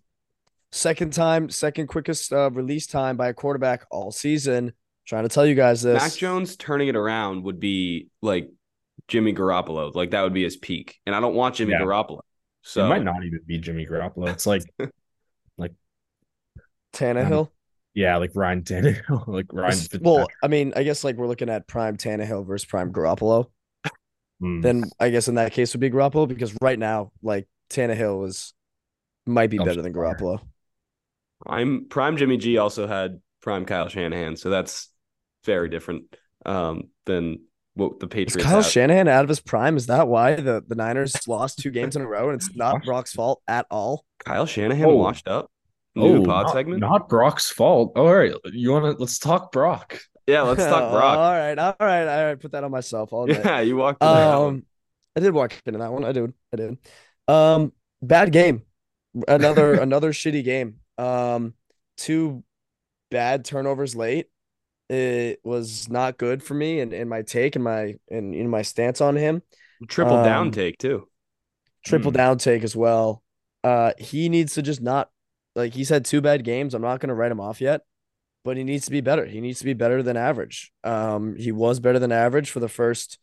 [0.71, 4.73] Second time, second quickest uh, release time by a quarterback all season.
[5.05, 6.01] Trying to tell you guys this.
[6.01, 8.49] Mac Jones turning it around would be like
[9.07, 9.93] Jimmy Garoppolo.
[9.95, 11.81] Like that would be his peak, and I don't want Jimmy Yeah.
[11.81, 12.19] Garoppolo.
[12.63, 14.27] So it might not even be Jimmy Garoppolo.
[14.29, 14.63] It's like
[16.95, 17.49] Tannehill.
[17.93, 19.77] yeah, like Ryan Tannehill, like Ryan.
[20.01, 23.47] well, I mean, I guess like we're looking at prime Tannehill versus prime Garoppolo.
[24.41, 24.62] Hmm.
[24.62, 28.53] Then I guess in that case would be Garoppolo because right now, like Tannehill is
[29.25, 29.93] might be Comes better than.
[29.93, 30.41] Garoppolo.
[31.45, 34.89] I'm prime Jimmy G also had prime Kyle Shanahan, so that's
[35.45, 37.39] very different um, than
[37.75, 38.43] what the Is Patriots.
[38.43, 38.65] Kyle have.
[38.65, 39.77] Shanahan out of his prime?
[39.77, 42.84] Is that why the, the Niners lost two games in a row and it's not
[42.84, 44.05] Brock's fault at all?
[44.23, 44.95] Kyle Shanahan Oh.
[44.95, 45.51] washed up.
[45.95, 46.79] New pod not, segment.
[46.81, 47.93] not Brock's fault.
[47.95, 49.99] All right, you want to let's talk Brock.
[50.27, 51.17] yeah, let's talk Brock.
[51.17, 52.39] all right, all right, all right.
[52.39, 53.13] Put that on myself.
[53.13, 53.41] I'll admit.
[53.45, 54.01] yeah, you walked.
[54.03, 54.47] into that one.
[54.47, 54.65] Um,
[55.15, 56.03] I did walk into that one.
[56.03, 56.34] I did.
[56.53, 56.77] I did.
[57.27, 58.63] Um, bad game.
[59.27, 60.75] Another another shitty game.
[60.97, 61.53] Um,
[61.97, 62.43] two
[63.12, 64.27] bad turnovers late.
[64.89, 68.62] It was not good for me and in my take and my and in my
[68.62, 69.41] stance on him.
[69.88, 71.08] triple down um, take too.
[71.86, 72.17] Triple Hmm.
[72.17, 73.23] down take as well.
[73.63, 75.10] Uh, he needs to just not
[75.55, 76.73] like he's had two bad games.
[76.73, 77.81] I'm not gonna write him off yet,
[78.43, 79.25] but he needs to be better.
[79.25, 80.71] He needs to be better than average.
[80.83, 83.17] Um, he was better than average for the first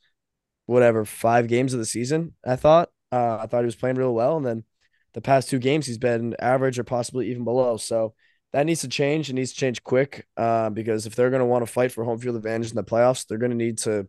[0.67, 2.35] whatever five games of the season.
[2.45, 2.91] I thought.
[3.11, 4.65] Uh, I thought he was playing real well, and then
[5.13, 7.77] the past two games he's been average or possibly even below.
[7.77, 8.15] So
[8.53, 9.29] that needs to change.
[9.29, 10.27] It needs to change quick.
[10.37, 13.27] Uh, because if they're gonna want to fight for home field advantage in the playoffs,
[13.27, 14.09] they're gonna need to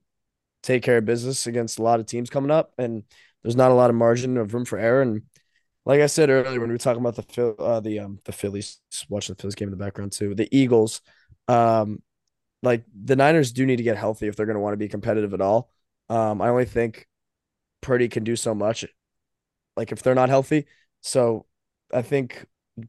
[0.61, 3.03] take care of business against a lot of teams coming up, and
[3.41, 5.01] there's not a lot of margin of room for error.
[5.01, 5.23] And
[5.85, 8.79] like I said earlier, when we were talking about the uh, the um the Phillies,
[9.09, 11.01] watching the Phillies game in the background too, the Eagles,
[11.47, 12.01] um,
[12.61, 14.87] like the Niners do need to get healthy if they're going to want to be
[14.87, 15.69] competitive at all.
[16.09, 17.07] Um, I only think
[17.81, 18.85] Purdy can do so much,
[19.75, 20.67] like if they're not healthy.
[21.01, 21.45] So
[21.93, 22.45] I think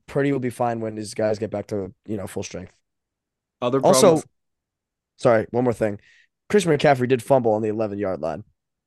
[0.07, 2.73] Purdy will be fine when his guys get back to you know full strength.
[3.61, 4.23] Other Also,
[5.17, 6.01] sorry, one more thing.
[6.49, 8.45] Christian McCaffrey did fumble on the 11 yard line.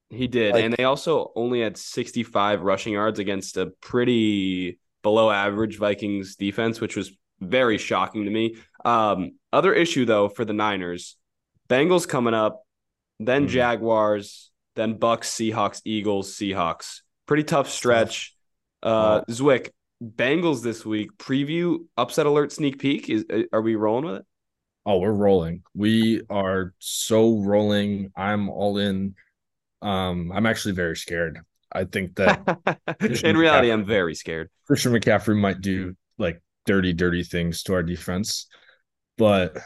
[0.10, 5.30] He did, like- and they also only had 65 rushing yards against a pretty below
[5.30, 8.56] average Vikings defense, which was very shocking to me.
[8.86, 11.18] Um, other issue though for the Niners,
[11.70, 12.64] Bengals coming up,
[13.20, 13.50] then Mhm.
[13.50, 17.02] Jaguars, then Bucs, Seahawks, Eagles, Seahawks.
[17.26, 18.34] Pretty tough stretch.
[18.82, 19.72] Uh, Zwick,
[20.04, 21.18] Bengals this week.
[21.18, 23.10] Preview upset alert sneak peek.
[23.10, 24.26] Is are we rolling with it?
[24.86, 25.64] Oh, we're rolling.
[25.76, 28.12] We are so rolling.
[28.16, 29.16] I'm all in.
[29.82, 31.40] Um, I'm actually very scared.
[31.72, 32.42] I think that
[33.24, 34.50] in reality, I'm very scared.
[34.66, 38.48] Christian McCaffrey might do like dirty, dirty things to our defense,
[39.18, 39.58] but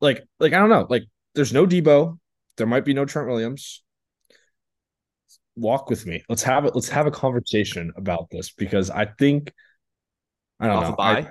[0.00, 0.86] like, like I don't know.
[0.88, 2.18] Like, there's no Deebo.
[2.56, 3.82] There might be no Trent Williams.
[5.56, 6.22] Walk with me.
[6.28, 6.74] Let's have it.
[6.74, 9.52] Let's have a conversation about this because I think
[10.58, 10.92] I don't Off know.
[10.92, 11.18] a bye?
[11.20, 11.30] I-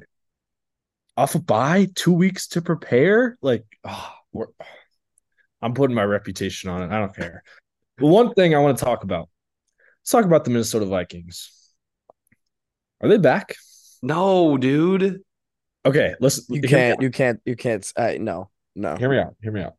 [1.18, 3.38] off a bye, two weeks to prepare.
[3.42, 4.48] Like, oh, we're,
[5.62, 6.91] I'm putting my reputation on it.
[6.91, 7.43] I don't care.
[7.98, 9.30] But one thing I want to talk about.
[10.02, 11.52] Let's talk about the Minnesota Vikings.
[13.02, 13.56] Are they back?
[14.02, 15.22] No, dude.
[15.86, 16.50] Okay, let's.
[16.50, 17.02] You can't.
[17.02, 17.39] You can't.
[17.45, 17.91] You can't.
[17.95, 18.50] Uh, no.
[18.76, 18.95] No.
[18.95, 19.36] Hear me out.
[19.41, 19.76] Hear me out.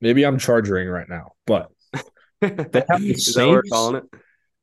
[0.00, 1.70] Maybe I'm charging right now, but
[2.40, 3.50] they have the same.
[3.50, 4.04] we're calling it?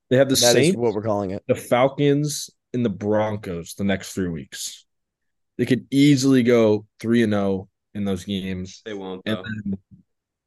[0.10, 0.76] they have the same.
[0.76, 1.44] What we're calling it.
[1.48, 4.86] the Falcons, and the Broncos the next three weeks.
[5.58, 8.82] They could easily go three and zero in those games.
[8.86, 9.22] They won't.
[9.26, 9.44] And Though.
[9.44, 9.80] then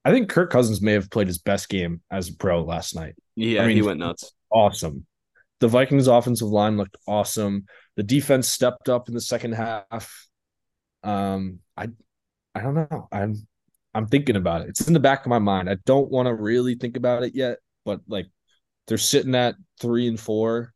[0.05, 3.15] I think Kirk Cousins may have played his best game as a pro last night.
[3.37, 4.33] Yeah, I mean- he went nuts.
[4.51, 5.07] Awesome.
[5.61, 7.67] The Vikings offensive line looked awesome.
[7.97, 10.27] The defense stepped up in the second half.
[11.03, 11.89] Um, I
[12.55, 13.09] I don't know.
[13.13, 13.35] I'm
[13.95, 14.69] I'm thinking about it.
[14.71, 15.69] It's in the back of my mind.
[15.69, 18.27] I don't want to really think about it yet, but like
[18.87, 20.73] they're sitting at three and four,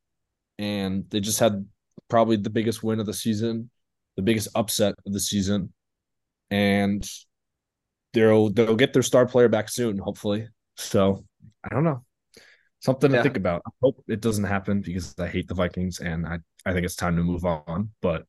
[0.58, 1.64] and they just had
[2.08, 3.70] probably the biggest win of the season,
[4.16, 5.72] the biggest upset of the season,
[6.50, 7.08] and
[8.14, 10.48] they'll they'll get their star player back soon, hopefully.
[10.76, 11.24] So
[11.64, 12.04] I don't know.
[12.80, 13.22] Something to Yeah.
[13.22, 13.62] think about.
[13.66, 16.96] I hope it doesn't happen because I hate the Vikings and I, I think it's
[16.96, 17.90] time to move on.
[18.02, 18.26] But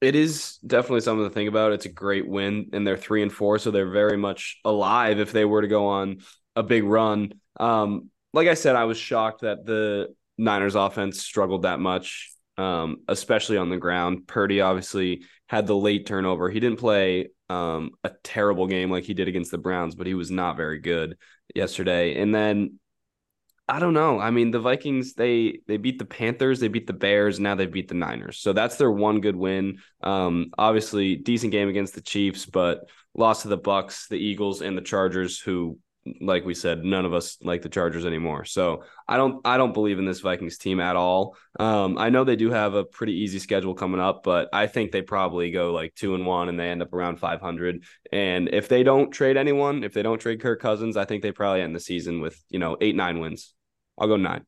[0.00, 1.72] It is definitely something to think about.
[1.72, 5.32] It's a great win, and they're three and four, so they're very much alive if
[5.32, 6.18] they were to go on
[6.54, 7.32] a big run.
[7.58, 12.98] Um, like I said, I was shocked that the Niners offense struggled that much, um,
[13.08, 14.26] especially on the ground.
[14.26, 16.50] Purdy obviously had the late turnover.
[16.50, 20.14] He didn't play um, a terrible game like he did against the Browns, but he
[20.14, 21.16] was not very good
[21.54, 22.20] yesterday.
[22.20, 22.78] And then
[23.68, 24.20] I don't know.
[24.20, 27.66] I mean, the Vikings they they beat the Panthers, they beat the Bears, now they
[27.66, 28.38] beat the Niners.
[28.38, 29.78] So that's their one good win.
[30.02, 34.76] Um, obviously decent game against the Chiefs, but lost to the Bucs, the Eagles, and
[34.76, 35.78] the Chargers, who,
[36.20, 38.44] like we said, none of us like the Chargers anymore.
[38.44, 41.36] So I don't I don't believe in this Vikings team at all.
[41.58, 44.92] Um, I know they do have a pretty easy schedule coming up, but I think
[44.92, 47.84] they probably go like two and one and they end up around five hundred.
[48.12, 51.32] And if they don't trade anyone, if they don't trade Kirk Cousins, I think they
[51.32, 53.54] probably end the season with you know eight nine wins.
[53.98, 54.44] I'll go nine.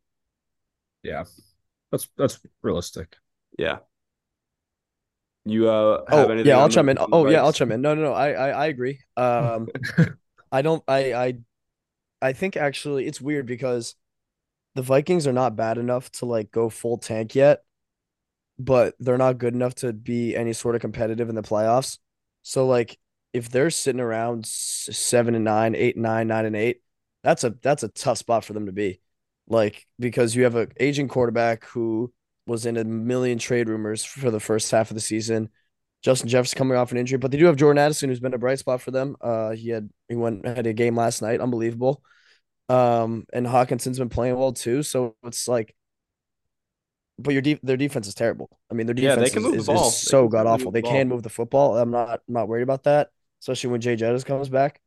[1.02, 1.24] yeah,
[1.90, 3.16] that's that's realistic.
[3.58, 3.78] Yeah.
[5.44, 6.98] You uh have Oh anything yeah, I'll the- chime in.
[7.00, 7.80] Oh yeah, I'll chime in.
[7.80, 8.12] No, no, no.
[8.12, 9.00] I, I, I agree.
[9.16, 9.68] Um,
[10.52, 10.82] I don't.
[10.86, 11.34] I, I,
[12.20, 13.94] I think actually it's weird because
[14.74, 17.64] the Vikings are not bad enough to like go full tank yet,
[18.58, 21.98] but they're not good enough to be any sort of competitive in the playoffs.
[22.42, 22.98] So like,
[23.32, 26.82] if they're sitting around seven and nine, eight and nine, nine and eight,
[27.22, 29.00] that's a that's a tough spot for them to be.
[29.46, 32.12] Like because you have an aging quarterback who
[32.46, 35.50] was in a million trade rumors for the first half of the season.
[36.02, 38.38] Justin Jefferson coming off an injury, but they do have Jordan Addison, who's been a
[38.38, 39.16] bright spot for them.
[39.20, 42.02] Uh, he had he went had a game last night, unbelievable.
[42.68, 45.74] Um, and Hockenson's been playing well too, so it's like,
[47.18, 48.48] but your de- their defense is terrible.
[48.70, 49.88] I mean, their Yeah, they defense can is, move the is, ball.
[49.88, 50.70] is so god awful.
[50.72, 51.08] They the can ball.
[51.08, 51.76] move the football.
[51.78, 53.10] I'm not I'm not worried about that,
[53.42, 54.80] especially when Jay Jettis comes back.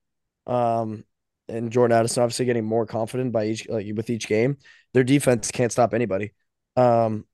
[0.47, 1.06] Um,
[1.47, 4.58] and Jordan Addison obviously getting more confident by each like with each game.
[4.93, 6.34] Their defense can't stop anybody.
[6.78, 7.26] Um,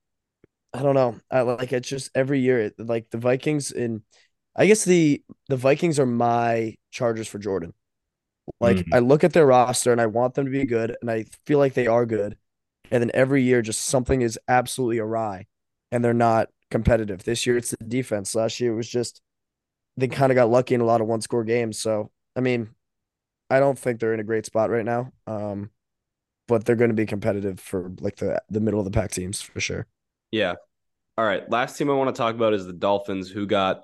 [0.72, 1.18] I don't know.
[1.30, 4.02] I like it's just every year it- like the Vikings in
[4.56, 7.74] I guess the the Vikings are my Chargers for Jordan.
[8.60, 8.92] Like Mhm.
[8.92, 11.58] I look at their roster and I want them to be good and I feel
[11.58, 12.38] like they are good.
[12.90, 15.46] And then every year just something is absolutely awry
[15.92, 17.24] and they're not competitive.
[17.24, 18.34] This year it's the defense.
[18.34, 19.22] Last year it was just
[19.96, 21.78] they kind of got lucky in a lot of one score games.
[21.78, 22.70] So, I mean,
[23.50, 25.12] I don't think they're in a great spot right now.
[25.26, 25.70] Um
[26.48, 29.40] but they're going to be competitive for like the the middle of the pack teams
[29.42, 29.86] for sure.
[30.30, 30.54] Yeah.
[31.16, 31.48] All right.
[31.50, 33.82] Last team I want to talk about is the Dolphins, who got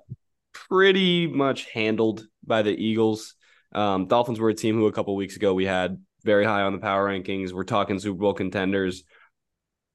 [0.52, 3.35] pretty much handled by the Eagles.
[3.72, 6.72] Um, Dolphins were a team who a couple weeks ago we had very high on
[6.72, 7.52] the power rankings.
[7.52, 9.04] We're talking Super Bowl contenders.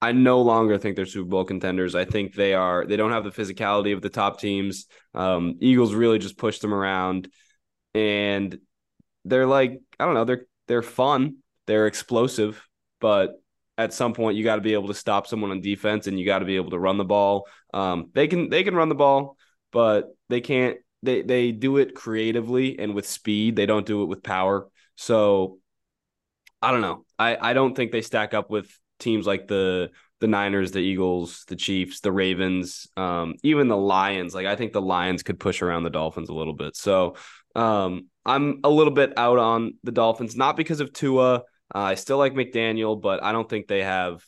[0.01, 1.95] I no longer think they're Super Bowl contenders.
[1.95, 2.85] I think they are.
[2.85, 4.85] They don't have the physicality of the top teams.
[5.13, 7.29] Um, Eagles really just pushed them around,
[7.93, 8.57] and
[9.25, 10.25] they're like I don't know.
[10.25, 11.38] They're they're fun.
[11.67, 12.65] They're explosive,
[13.01, 13.41] but
[13.79, 16.25] at some point you got to be able to stop someone on defense, and you
[16.25, 17.47] got to be able to run the ball.
[17.73, 19.37] Um, they can they can run the ball,
[19.71, 20.77] but they can't.
[21.01, 23.55] They they do it creatively and with speed.
[23.55, 24.67] They don't do it with power.
[24.95, 25.59] So
[26.61, 27.05] I don't know.
[27.17, 31.45] I I don't think they stack up with teams like the the Niners, the Eagles,
[31.47, 34.35] the Chiefs, the Ravens, um, even the Lions.
[34.35, 36.75] Like I think the Lions could push around the Dolphins a little bit.
[36.75, 37.15] So
[37.55, 41.43] um, I'm a little bit out on the Dolphins, not because of Tua.
[41.73, 44.23] Uh, I still like McDaniel, but I don't think they have,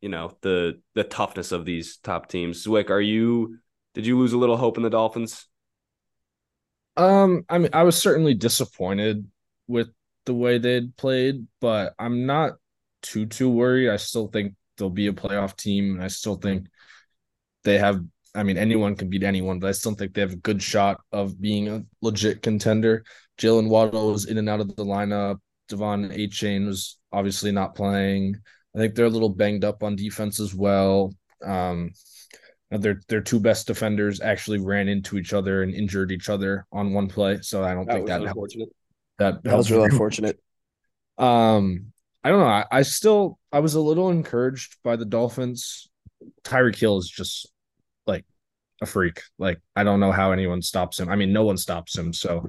[0.00, 2.64] you know, the the toughness of these top teams.
[2.64, 3.58] Zwick, are you?
[3.94, 5.46] Did you lose a little hope in the Dolphins?
[6.96, 9.26] Um, I mean, I was certainly disappointed
[9.68, 9.88] with
[10.24, 12.54] the way they'd played, but I'm not
[13.02, 13.90] too too worried.
[13.90, 16.68] I still think they'll be a playoff team, and I still think
[17.64, 18.00] they have.
[18.34, 21.00] I mean, anyone can beat anyone, but I still think they have a good shot
[21.10, 23.04] of being a legit contender.
[23.38, 25.38] Jaylen Waddle was in and out of the lineup.
[25.68, 28.36] De'Von Achane was obviously not playing.
[28.74, 31.12] I think they're a little banged up on defense as well.
[31.44, 31.92] Um,
[32.70, 36.92] their their two best defenders actually ran into each other and injured each other on
[36.92, 37.38] one play.
[37.42, 38.68] So I don't That think was that unfortunate.
[39.18, 40.38] that That was really very unfortunate.
[41.18, 41.92] um,
[42.24, 42.46] I don't know.
[42.46, 45.88] I, I still I was a little encouraged by the Dolphins.
[46.44, 47.48] Tyreek Hill is just
[48.06, 48.24] like
[48.82, 49.22] a freak.
[49.38, 51.08] Like I don't know how anyone stops him.
[51.08, 52.12] I mean, no one stops him.
[52.12, 52.48] So,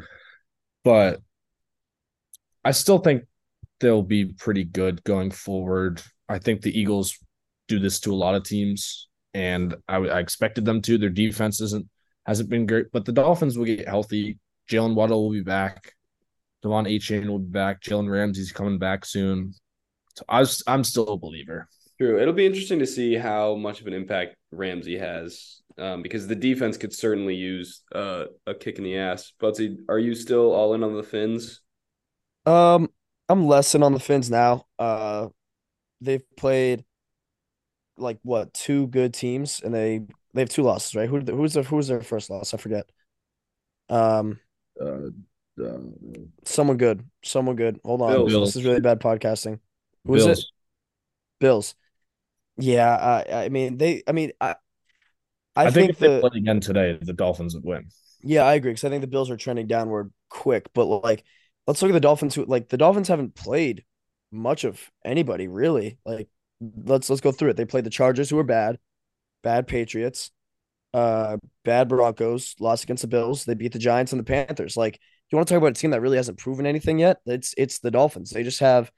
[0.84, 1.22] but
[2.68, 3.24] I still think
[3.80, 6.02] they'll be pretty good going forward.
[6.28, 7.18] I think the Eagles
[7.70, 10.98] do this to a lot of teams, and I, I expected them to.
[10.98, 11.88] Their defense isn't
[12.26, 14.38] hasn't been great, but the Dolphins will get healthy.
[14.70, 15.94] Jaylen Waddle will be back.
[16.62, 17.82] De'Von Achane will be back.
[17.82, 19.54] Jalen Ramsey's coming back soon.
[20.18, 21.70] So I was, I'm still a believer.
[21.98, 22.20] True.
[22.20, 26.36] It'll be interesting to see how much of an impact Ramsey has, um, because the
[26.36, 29.32] defense could certainly use uh, a kick in the ass.
[29.42, 31.62] Buttsie, are you still all in on the Fins?
[32.48, 32.90] Um,
[33.30, 34.66] I'm less in on the Fins now.
[34.80, 35.28] Uh,
[36.02, 36.86] they've played
[37.98, 40.02] like what two good teams, and they
[40.34, 41.10] they have two losses, right?
[41.10, 42.54] Who who's their who's their first loss?
[42.54, 42.86] I forget.
[43.90, 44.40] Um,
[44.80, 45.10] Uh,
[45.62, 45.80] uh,
[46.46, 47.80] someone good, someone good.
[47.84, 48.54] Hold on, Bills.
[48.54, 49.60] this is really bad podcasting.
[50.06, 50.28] Who is it?
[50.28, 50.52] Bills.
[51.40, 51.76] Bills.
[52.58, 54.04] Yeah, I I mean they.
[54.08, 54.56] I mean I.
[55.56, 57.90] I, I, think, think if they the played again today, the Dolphins would win.
[58.22, 60.70] Yeah, I agree because I think the Bills are trending downward quick.
[60.74, 61.24] But like,
[61.68, 62.36] let's look at the Dolphins.
[62.36, 63.84] Who like the Dolphins haven't played
[64.32, 65.98] much of anybody really.
[66.06, 66.30] Like,
[66.62, 67.58] let's let's go through it.
[67.58, 68.80] They played the Chargers, who are bad,
[69.44, 70.32] bad Patriots,
[70.94, 73.46] uh, bad Broncos, lost against the Bills.
[73.46, 74.78] They beat the Giants and the Panthers.
[74.78, 75.00] Like,
[75.30, 77.18] you want to talk about a team that really hasn't proven anything yet?
[77.26, 78.32] It's it's the Dolphins.
[78.32, 78.92] They just have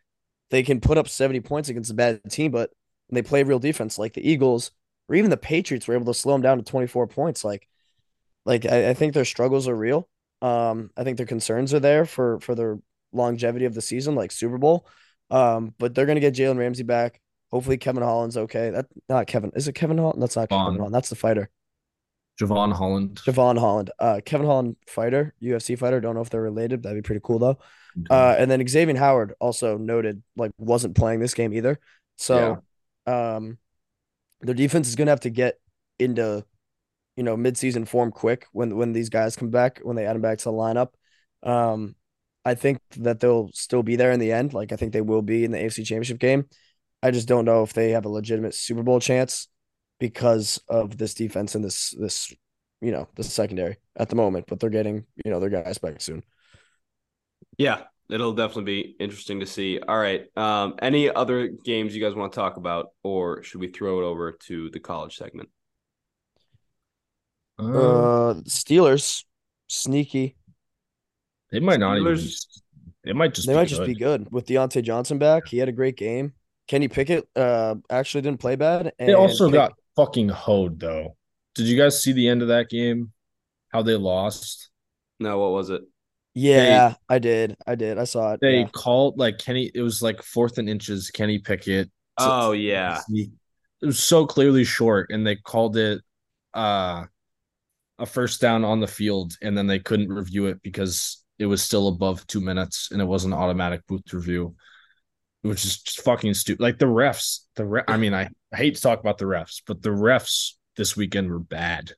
[0.52, 2.72] they can put up seventy points against a bad team, but
[3.08, 4.72] when they play real defense like the Eagles
[5.08, 7.44] or even the Patriots were able to slow them down to twenty four points.
[7.44, 7.68] Like
[8.46, 10.08] like I, I think their struggles are real.
[10.42, 12.80] Um, I think their concerns are there for for their
[13.12, 14.88] longevity of the season, like Super Bowl.
[15.30, 17.20] Um, but they're gonna get Jalen Ramsey back.
[17.52, 18.70] Hopefully Kevin Holland's okay.
[18.70, 19.52] That not Kevin.
[19.56, 20.22] Is it Kevin Holland?
[20.22, 20.66] That's not Vaughn.
[20.66, 20.96] Kevin Holland.
[20.96, 21.50] That's the fighter.
[22.40, 23.22] Jevon Holland.
[23.26, 23.92] Jevon Holland.
[24.00, 26.00] Uh Kevin Holland fighter, UFC fighter.
[26.00, 26.84] Don't know if they're related.
[26.84, 27.58] That'd be pretty cool though.
[28.10, 31.80] Uh and then Xavier Howard also noted like wasn't playing this game either.
[32.18, 32.64] So
[33.06, 33.58] um
[34.42, 35.60] their defense is gonna have to get
[35.98, 36.46] into
[37.20, 40.22] you know midseason form quick when when these guys come back when they add them
[40.22, 40.92] back to the lineup.
[41.44, 41.96] Um,
[42.46, 44.54] I think that they'll still be there in the end.
[44.54, 46.46] Like I think they will be in the AFC Championship game.
[47.04, 49.50] I just don't know if they have a legitimate Super Bowl chance
[50.00, 52.34] because of this defense and this this
[52.80, 54.46] you know the secondary at the moment.
[54.48, 56.24] But they're getting you know their guys back soon.
[57.58, 59.78] Yeah, it'll definitely be interesting to see.
[59.78, 60.26] All right.
[60.38, 64.06] Um, any other games you guys want to talk about, or should we throw it
[64.06, 65.50] over to the college segment?
[67.60, 69.24] Uh, Uh, Steelers
[69.68, 70.36] sneaky.
[71.52, 72.14] they might not even.
[72.14, 72.62] Steelers-
[73.06, 73.48] It might just.
[73.48, 75.48] They be might just be good with Diontae Johnson back.
[75.48, 76.34] He had a great game.
[76.68, 78.94] Kenny Pickett uh actually didn't play bad.
[79.00, 81.16] They and also Pick- got fucking hoed though.
[81.56, 83.12] Did you guys see the end of that game?
[83.70, 84.70] How they lost?
[85.20, 85.82] No, what was it?
[86.36, 87.58] Yeah, I did.
[87.66, 87.98] I did.
[87.98, 88.40] I saw it.
[88.42, 88.68] They yeah.
[88.72, 89.72] called like Kenny.
[89.74, 91.10] It was like fourth and inches.
[91.10, 91.90] Kenny Pickett.
[92.18, 93.32] Oh yeah, It
[93.82, 96.02] was so clearly short, and they called it
[96.54, 97.06] uh
[98.00, 101.62] a first down on the field, and then they couldn't review it because it was
[101.62, 104.56] still above two minutes, and it was an automatic booth review,
[105.42, 106.62] which is just fucking stupid.
[106.62, 109.62] Like the refs, the re- I mean, I, I hate to talk about the refs,
[109.66, 111.92] but the refs this weekend were bad.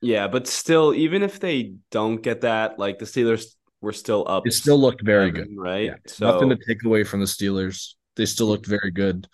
[0.00, 4.46] yeah, but still, even if they don't get that, like the Steelers were still up.
[4.46, 5.56] It still looked very seven, good.
[5.60, 5.84] right?
[5.86, 7.94] Yeah, so Nothing to take away from the Steelers.
[8.16, 9.28] They still looked very good.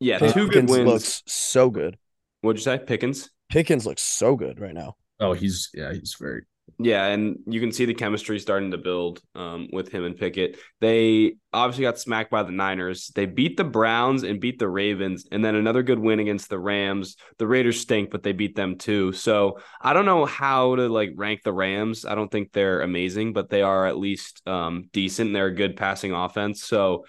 [0.00, 0.86] yeah, two good Pickens wins.
[0.86, 1.96] looks so good.
[2.42, 3.30] What'd you say, Pickens?
[3.48, 4.96] Pickens looks so good right now.
[5.20, 6.42] Oh, he's yeah, he's very
[6.78, 10.58] Yeah, and you can see the chemistry starting to build um, with him and Pickett.
[10.80, 13.10] They obviously got smacked by the Niners.
[13.14, 16.58] They beat the Browns and beat the Ravens, and then another good win against the
[16.58, 17.16] Rams.
[17.38, 19.12] The Raiders stink, but they beat them too.
[19.12, 22.04] So I don't know how to like rank the Rams.
[22.04, 25.28] I don't think they're amazing, but they are at least um, decent.
[25.28, 26.62] And they're a good passing offense.
[26.64, 27.04] So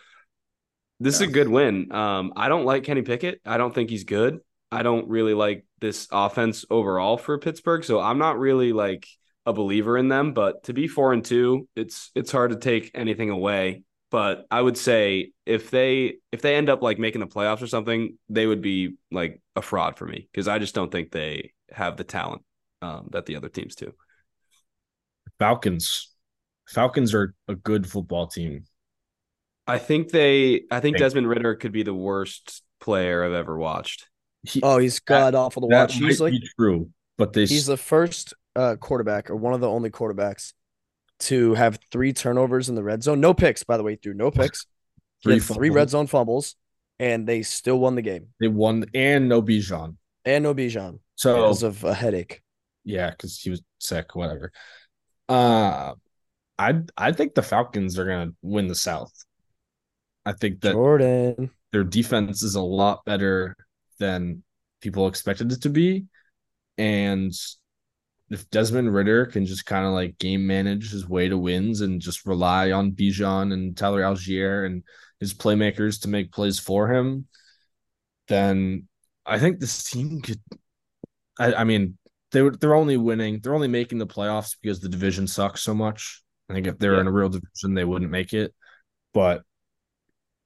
[1.00, 1.92] This is a good win.
[1.92, 3.40] Um, I don't like Kenny Pickett.
[3.46, 4.40] I don't think he's good.
[4.72, 7.84] I don't really like this offense overall for Pittsburgh.
[7.84, 9.08] So I'm not really like
[9.46, 10.34] a believer in them.
[10.34, 13.84] But to be four and two, it's it's hard to take anything away.
[14.10, 17.68] But I would say if they if they end up like making the playoffs or
[17.68, 21.54] something, they would be like a fraud for me because I just don't think they
[21.72, 22.44] have the talent
[22.82, 23.94] um, that the other teams do.
[25.40, 26.14] Falcons.
[26.68, 28.66] Falcons are a good football team.
[29.66, 30.64] I think they.
[30.72, 34.08] I think Desmond Ridder could be the worst player I've ever watched.
[34.44, 35.96] He, Oh, he's god awful to watch.
[35.96, 39.90] He's like true, but they he's the first uh, quarterback or one of the only
[39.90, 40.54] quarterbacks
[41.20, 43.20] to have three turnovers in the red zone.
[43.20, 44.66] No picks, by the way, through no picks.
[45.24, 46.56] Three three red zone fumbles,
[47.00, 48.28] and they still won the game.
[48.40, 49.96] they won and no Bijan.
[50.26, 52.44] And no Bijan So because of a headache.
[52.86, 54.52] yeah, because he was sick, whatever.
[55.28, 55.96] Uh
[56.60, 59.12] I I think the Falcons are gonna win the South.
[60.24, 61.50] I think that Jordan.
[61.72, 63.56] their defense is a lot better
[64.00, 64.44] than
[64.82, 66.06] people expected it to be.
[66.78, 67.34] And
[68.30, 72.02] if Desmond Ridder can just kind of like game manage his way to wins and
[72.02, 74.84] just rely on Bijan and Tyler Allgeier and
[75.20, 77.28] his playmakers to make plays for him,
[78.28, 78.88] then
[79.26, 80.40] I think this team could.
[81.40, 81.98] I, I mean,
[82.32, 85.74] they were they're only winning, they're only making the playoffs because the division sucks so
[85.74, 86.22] much.
[86.50, 87.02] I think if they were Yeah.
[87.02, 88.54] in a real division, they wouldn't make it.
[89.14, 89.44] But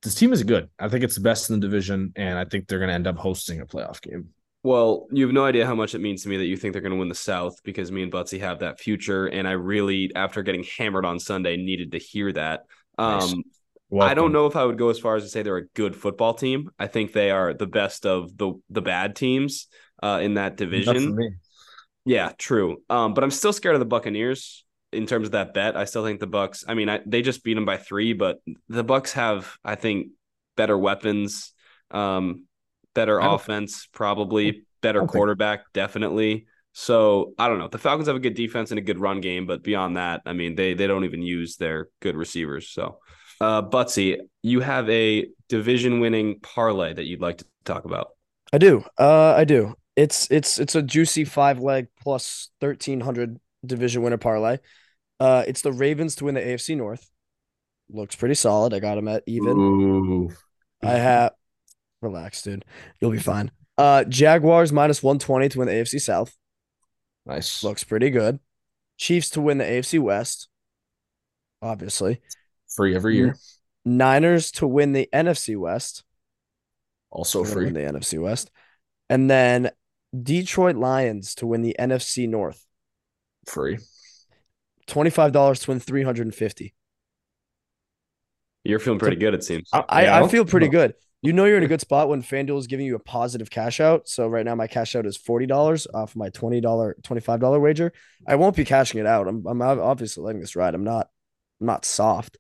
[0.02, 0.70] this team is good.
[0.80, 3.08] I think it's the best in the division, and I think they're going to end
[3.08, 4.30] up hosting a playoff game.
[4.64, 6.82] Well, you have no idea how much it means to me that you think they're
[6.82, 10.12] going to win the South because me and Buttsie have that future, and I really,
[10.16, 12.66] after getting hammered on Sunday, needed to hear that.
[12.98, 13.34] Nice.
[13.34, 13.44] Um,
[14.00, 15.96] I don't know if I would go as far as to say they're a good
[15.96, 16.70] football team.
[16.80, 19.68] I think they are the best of the the bad teams
[20.02, 21.40] uh, in that division.
[22.06, 22.82] Yeah, true.
[22.90, 25.76] Um, but I'm still scared of the Buccaneers in terms of that bet.
[25.76, 26.64] I still think the Bucks.
[26.68, 28.40] I mean, I, they just beat them by three, but
[28.70, 30.08] the Bucks have, I think,
[30.58, 31.54] better weapons,
[31.92, 32.46] um,
[32.94, 36.46] better offense, probably better don't think- quarterback, definitely.
[36.74, 37.68] So I don't know.
[37.68, 40.32] The Falcons have a good defense and a good run game, but beyond that, I
[40.32, 42.70] mean, they they don't even use their good receivers.
[42.70, 43.00] So,
[43.42, 48.12] uh, Buttsie, you have a division-winning parlay that you'd like to talk about.
[48.54, 48.86] I do.
[48.98, 49.76] Uh, I do.
[49.98, 54.58] It's it's it's a juicy five leg plus thirteen hundred division winner parlay.
[55.22, 57.08] Uh, it's the Ravens to win the AFC North.
[57.92, 58.74] Looks pretty solid.
[58.74, 59.56] I got them at even.
[59.56, 60.32] Ooh,
[60.82, 61.34] I have
[62.02, 62.66] relax, dude.
[63.00, 63.52] You'll be fine.
[63.78, 66.36] Uh, Jaguars minus one twenty to win the AFC South.
[67.28, 67.64] nice.
[67.64, 68.40] Looks pretty good.
[68.98, 70.48] Chiefs to win the AFC West.
[71.62, 72.20] Obviously.
[72.76, 73.36] free every year.
[73.86, 76.04] Niners to win the NFC West.
[77.12, 77.70] Also free.
[77.70, 78.50] the NFC West.
[79.08, 79.70] And then
[80.20, 82.66] Detroit Lions to win the NFC North.
[83.48, 83.78] Free.
[84.88, 86.74] $25 to win 350.
[88.64, 89.74] You're feeling pretty good, it seems.
[89.74, 90.94] I, I, Yeah, I I feel pretty good.
[91.24, 93.80] You know you're in a good spot when FanDuel is giving you a positive cash
[93.80, 94.08] out.
[94.10, 97.94] So right now my cash out is $40 off my $20, $25 wager.
[98.26, 99.28] I won't be cashing it out.
[99.28, 100.74] I'm I'm obviously letting this ride.
[100.74, 101.10] I'm not
[101.60, 102.38] I'm not soft.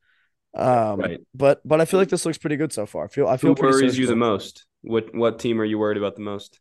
[0.55, 1.21] Um Right.
[1.33, 3.05] but but I feel like this looks pretty good so far.
[3.05, 4.65] I feel I feel Who worries you the most?
[4.81, 6.59] What what team are you worried about the most?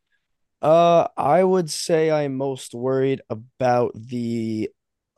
[0.62, 4.70] Uh, I would say I'm most worried about the.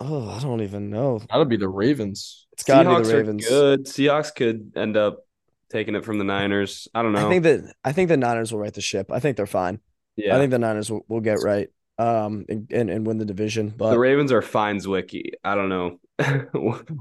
[0.05, 1.21] Oh, I don't even know.
[1.31, 2.47] That'll be the Ravens.
[2.53, 3.49] It's got to be Seahawks the are Ravens.
[3.49, 3.87] good.
[3.87, 5.25] Seahawks could end up
[5.71, 6.89] taking it from the Niners.
[6.95, 7.25] I don't know.
[7.25, 9.11] I think that I think the Niners will right the ship.
[9.13, 9.79] I think they're fine.
[10.17, 10.35] yeah.
[10.35, 11.69] I think the Niners will, will get right.
[11.99, 13.73] Um, and, and and win the division.
[13.77, 15.31] But the Ravens are fine, Zwicky.
[15.45, 15.99] I don't know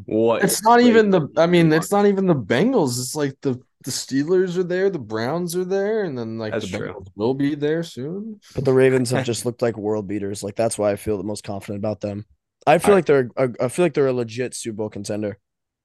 [0.05, 0.43] what.
[0.43, 1.27] It's not Wait, even the.
[1.37, 2.99] I mean, it's not even the Bengals.
[2.99, 6.69] It's like the the Steelers are there, the Browns are there, and then like That's
[6.69, 6.93] the true.
[6.93, 8.39] Bengals will be there soon.
[8.53, 10.43] but the Ravens have just looked like world beaters.
[10.43, 12.25] Like that's why I feel the most confident about them.
[12.68, 15.38] I feel I- like they're a, I feel like they're a legit Super Bowl contender.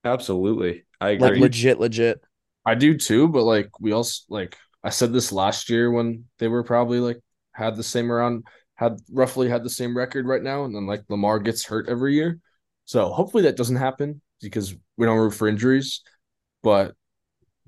[0.05, 1.31] Absolutely, I agree.
[1.31, 2.21] Like legit, legit.
[2.65, 6.49] I do too, but like we also like I said this last year when they
[6.49, 7.21] were probably like
[7.53, 11.03] had the same around had roughly had the same record right now, and then like
[11.09, 12.39] Lamar gets hurt every year.
[12.85, 16.03] So hopefully that doesn't happen because we don't root for injuries,
[16.63, 16.95] but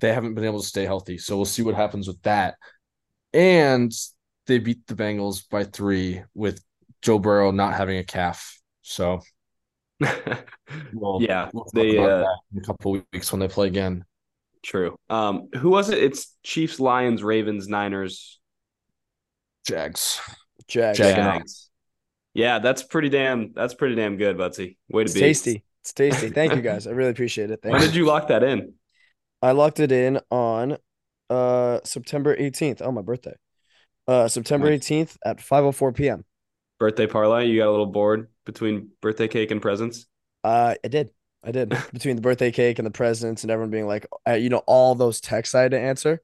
[0.01, 1.19] they haven't been able to stay healthy.
[1.19, 2.57] So we'll see what happens with that.
[3.33, 3.93] And
[4.47, 6.63] they beat the Bengals by three with
[7.03, 8.58] Joe Burrow not having a calf.
[8.89, 9.21] So
[10.93, 13.67] we'll, yeah, we'll talk they about uh, that in a couple weeks when they play
[13.67, 14.05] again.
[14.63, 14.97] true.
[15.11, 15.99] Um, who was it?
[16.03, 18.41] It's Chiefs, Lions, Ravens, Niners,
[19.67, 20.21] Jags.
[20.69, 20.99] Jags.
[20.99, 21.69] Jag- Jags.
[22.35, 23.53] Yeah, that's pretty damn.
[23.53, 24.77] That's pretty damn good, Buttsie.
[24.89, 25.21] Way to It's be.
[25.21, 25.65] tasty.
[25.83, 26.29] It's tasty.
[26.39, 26.87] Thank you guys.
[26.87, 27.61] I really appreciate it.
[27.63, 27.89] Thank When you.
[27.89, 28.75] did you lock that in?
[29.43, 30.79] I locked it in on
[31.31, 32.81] uh September 18th.
[32.83, 33.35] Oh, my birthday.
[34.07, 34.89] Uh September Nice.
[34.89, 36.25] 18th at 5:04 p.m.
[36.79, 37.47] Birthday parlay.
[37.47, 40.07] You got a little bored between birthday cake and presents.
[40.43, 41.11] Uh I did.
[41.45, 41.71] I I did.
[41.93, 44.95] Between the birthday cake and the presents and everyone being like, uh, you know, all
[44.97, 46.21] those texts I had to answer.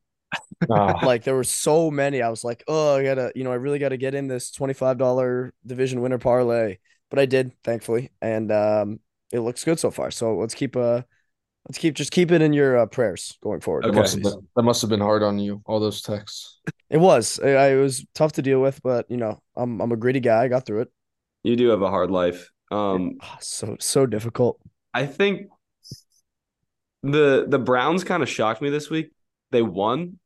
[0.68, 2.22] Ah, Like there were so many.
[2.22, 5.52] I was like, oh, I gotta, you know, I really gotta get in this $25
[5.66, 6.78] division winner parlay.
[7.10, 8.10] But I did, thankfully.
[8.20, 9.00] And um
[9.32, 10.10] it looks good so far.
[10.10, 11.02] So let's keep uh
[11.68, 13.84] let's keep just keep it in your uh, prayers going forward.
[13.84, 14.00] that, Okay.
[14.00, 16.58] must have been, that must have been hard on you, all those texts.
[16.90, 17.40] It was.
[17.42, 20.20] I, I- it was tough to deal with, but you know, I'm I'm a gritty
[20.20, 20.44] guy.
[20.44, 20.92] I got through it.
[21.44, 22.50] You do have a hard life.
[22.70, 24.60] Um, Ah, So so difficult.
[24.92, 25.48] I think
[27.02, 29.10] the the Browns kind of shocked me this week.
[29.50, 30.18] They won,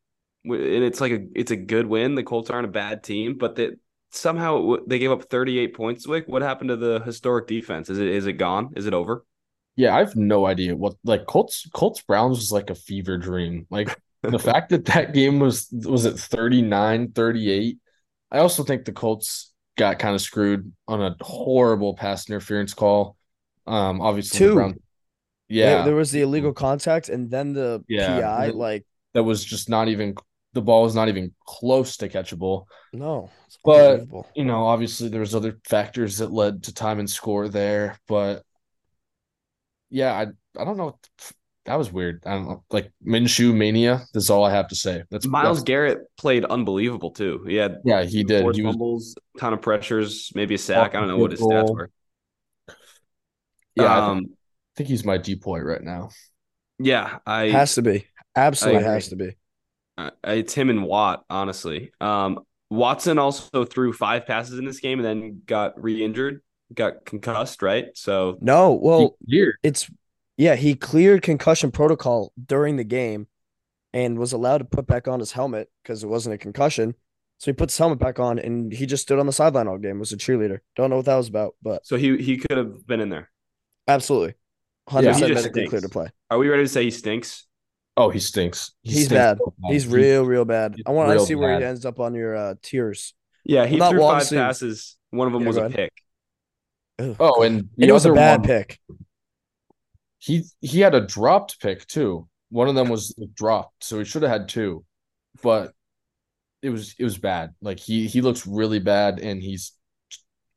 [0.45, 0.55] and
[0.85, 2.15] it's like a it's a good win.
[2.15, 3.71] The Colts aren't a bad team, but they
[4.11, 6.07] somehow w- they gave up 38 points.
[6.07, 7.91] Wick, what happened to the historic defense?
[7.91, 8.71] Is it is it gone?
[8.77, 9.25] Is it over?
[9.77, 13.67] Yeah, I have no idea what like Colts Colts Browns was like a fever dream.
[13.71, 17.79] Like the fact that that game was was at 39 38
[18.31, 19.48] I also think the Colts
[19.79, 23.17] got kind of screwed on a horrible pass interference call.
[23.67, 24.55] Um obviously Two.
[24.55, 24.83] Browns There-
[25.49, 28.21] yeah there was the illegal contact and then the Yeah.
[28.21, 28.49] PI.
[28.49, 30.15] Like that was just not even
[30.53, 32.65] the ball was not even close to catchable.
[32.93, 33.31] no,
[33.65, 37.99] But- You know, obviously there was other factors that led to time and score there,
[38.09, 38.43] but
[39.91, 40.27] yeah, I
[40.61, 40.99] I don't know.
[41.69, 42.23] That was weird.
[42.25, 42.65] I don't know.
[42.71, 44.07] Like Minshew mania.
[44.15, 45.03] That's all I have to say.
[45.11, 47.45] That's Miles that's- Garrett played unbelievable too.
[47.47, 48.41] He had Yeah, he did.
[48.41, 50.95] forced He was fumbles, ton of pressures, maybe a sack.
[50.95, 51.91] I don't know what his stats were.
[53.75, 53.85] yeah.
[53.85, 56.09] I um, think, I think he's my depoy right now.
[56.79, 57.19] yeah.
[57.27, 58.07] I has to be.
[58.35, 58.95] Absolutely agree.
[58.95, 59.37] has to be.
[59.99, 61.93] Uh, it's him and Watt, honestly.
[62.01, 62.41] Um,
[62.71, 66.41] Watson also threw five passes in this game and then got re-injured,
[66.73, 67.89] got concussed, right?
[67.95, 69.19] So No, well,
[69.63, 69.91] it's
[70.39, 73.27] yeah, he cleared concussion protocol during the game
[73.93, 76.95] and was allowed to put back on his helmet because it wasn't a concussion.
[77.39, 79.79] So he puts his helmet back on and he just stood on the sideline all
[79.79, 80.61] game, was a cheerleader.
[80.77, 83.31] Don't know what that was about, but so he he could have been in there.
[83.89, 84.35] absolutely.
[84.91, 85.83] 100% he just medically clear stinks.
[85.83, 86.09] to play.
[86.31, 87.47] Are we ready to say he stinks?
[87.97, 88.73] oh, he stinks.
[88.83, 89.39] He He's stinks bad.
[89.39, 90.77] so He's real, real bad.
[90.77, 93.15] he's I want to real see where he ends up on your uh, tiers.
[93.45, 94.97] Yeah, he I'm threw five passes.
[95.11, 95.93] One of them Yeah, was a pick.
[96.99, 97.17] Ugh.
[97.21, 98.81] Oh, and and the it was a other bad one, pick.
[100.19, 102.29] He he had a dropped pick too.
[102.51, 104.85] One of them was dropped, so he should have had two,
[105.43, 105.73] but
[106.63, 107.55] it was it was bad.
[107.61, 109.73] Like he he looks really bad, and he's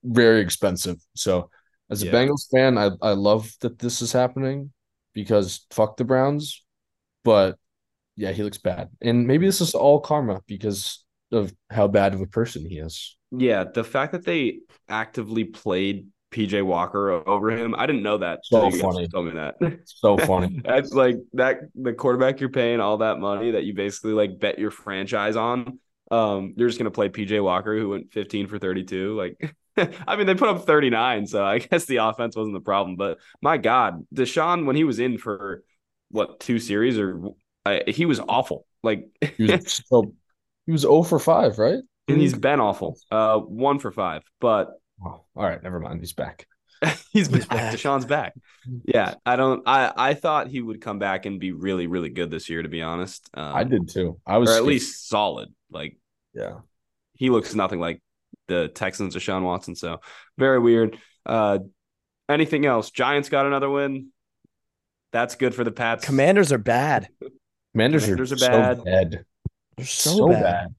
[0.04, 0.98] very expensive.
[1.16, 1.50] So
[1.90, 2.12] as a Yeah.
[2.12, 4.72] Bengals fan, I I love that this is happening
[5.14, 6.64] because fuck the Browns,
[7.24, 7.58] but
[8.18, 12.22] yeah, he looks bad, and maybe this is all karma because of how bad of
[12.22, 13.18] a person he is.
[13.32, 14.60] Yeah, the fact that they
[14.90, 18.40] actively played PJ Walker over him, I didn't know that.
[18.44, 19.08] So till you guys funny.
[19.08, 19.56] Told me that.
[19.86, 20.62] So funny.
[20.66, 24.58] That's like that the quarterback you're paying all that money that you basically like bet
[24.60, 25.80] your franchise on.
[26.10, 29.16] Um, you're just gonna play PJ Walker who went 15 for 32.
[29.18, 29.56] Like
[30.08, 32.96] I mean, they put up 39, so I guess the offense wasn't the problem.
[32.98, 35.64] But my God, Deshaun, when he was in for
[36.10, 37.22] what two series or
[37.66, 38.66] I, he was awful.
[38.84, 39.08] Like
[39.38, 40.14] He was so
[40.66, 41.80] he was 0 for 5, right?
[42.08, 42.98] and he's been awful.
[43.10, 46.00] Uh one for five, but Oh, all right, never mind.
[46.00, 46.48] He's back.
[47.12, 47.40] he's back.
[47.40, 47.74] He's back.
[47.74, 48.34] Deshaun's back.
[48.86, 49.64] Yeah, I don't.
[49.68, 52.62] I I thought he would come back and be really really good this year.
[52.62, 54.20] To be honest, um, I did too.
[54.24, 54.68] I was or at scared.
[54.68, 55.50] least solid.
[55.72, 55.98] Like
[56.36, 56.60] yeah.
[57.14, 58.04] he looks nothing like
[58.48, 59.76] the Texans Deshaun Watson.
[59.76, 60.02] So
[60.38, 61.00] very weird.
[61.26, 61.60] Uh,
[62.30, 62.92] anything else?
[62.92, 64.10] Giants got another win.
[65.12, 66.06] That's good for the Pats.
[66.06, 67.10] Commanders are bad.
[67.74, 68.84] Commanders, Commanders are, are so bad.
[68.84, 69.26] bad.
[69.78, 70.76] They're so, bad.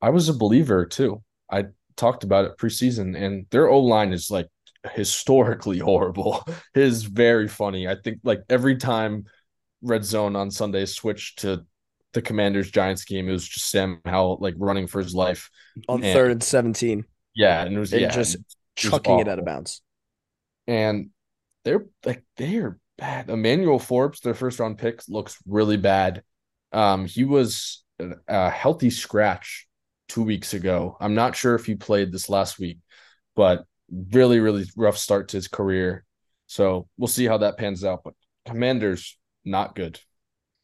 [0.00, 1.22] I was a believer too.
[1.50, 1.66] I
[2.02, 4.48] talked about it preseason, and their O line is like
[4.94, 6.42] historically horrible.
[6.74, 7.86] It is very funny.
[7.88, 9.24] I think like every time
[9.82, 11.64] Red Zone on Sunday switched to
[12.12, 15.48] the Commanders Giants game, it was just Sam Howell like running for his life.
[15.88, 19.28] On And- third and 17, Yeah, and it was and yeah, just was chucking it
[19.28, 19.80] out of bounds.
[20.66, 21.10] and
[21.64, 23.30] they're like they are bad.
[23.30, 26.22] Emmanuel Forbes, their first round pick, looks really bad.
[26.72, 27.84] Um, he was
[28.28, 29.68] a healthy scratch
[30.12, 30.96] two weeks ago.
[31.00, 32.78] I'm not sure if he played this last week,
[33.34, 36.04] but really, really rough start to his career.
[36.46, 38.02] So we'll see how that pans out.
[38.04, 38.14] But
[38.46, 39.98] Commanders, not good.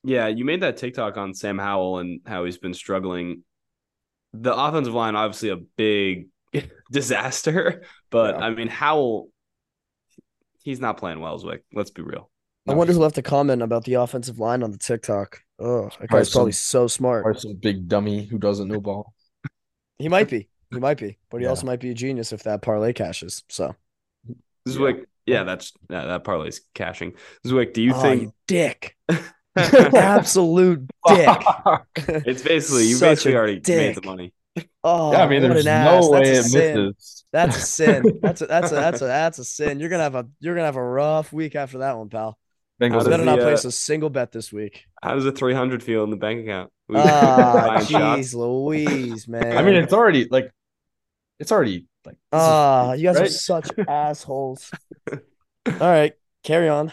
[0.04, 3.42] Yeah, you made that TikTok on Sam Howell and how he's been struggling.
[4.34, 6.28] The offensive line, obviously, a big
[6.92, 8.44] disaster, but Yeah.
[8.44, 9.28] I mean, Howell,
[10.62, 11.60] he's not playing well, Zwick.
[11.72, 12.30] Let's be real.
[12.66, 15.40] I wonder who left a comment about the offensive line on the TikTok.
[15.58, 17.24] Oh, that Probably guy's probably some- so smart.
[17.24, 19.14] Or some big dummy who doesn't know ball.
[19.98, 20.48] He might be.
[20.70, 21.50] He might be, but he Yeah.
[21.50, 23.42] also might be a genius if that parlay cashes.
[23.48, 23.74] So,
[24.68, 27.14] Zwick, yeah, that's yeah, that parlay's cashing.
[27.46, 28.96] Zwick, do you oh, think you dick,
[29.56, 31.46] absolute dick.
[31.96, 34.32] it's basically you Such basically a already made the money?
[34.84, 36.04] Oh, yeah, I mean, what there's an ass.
[36.04, 36.84] no way that's it a sin.
[36.84, 37.24] misses.
[37.32, 38.18] That's a sin.
[38.22, 39.80] That's a that's a that's a that's a sin.
[39.80, 42.38] You're gonna have a you're gonna have a rough week after that one, pal.
[42.80, 44.86] Bengals Better the, not uh, place a single bet this week.
[45.02, 46.70] How does a 300 feel in the bank account?
[46.94, 49.56] Ah, jeez, Louise, man.
[49.58, 50.50] I mean, it's already like,
[51.38, 52.16] it's already like.
[52.32, 54.70] ah, you guys are such assholes.
[55.66, 56.14] All right,
[56.44, 56.92] carry on.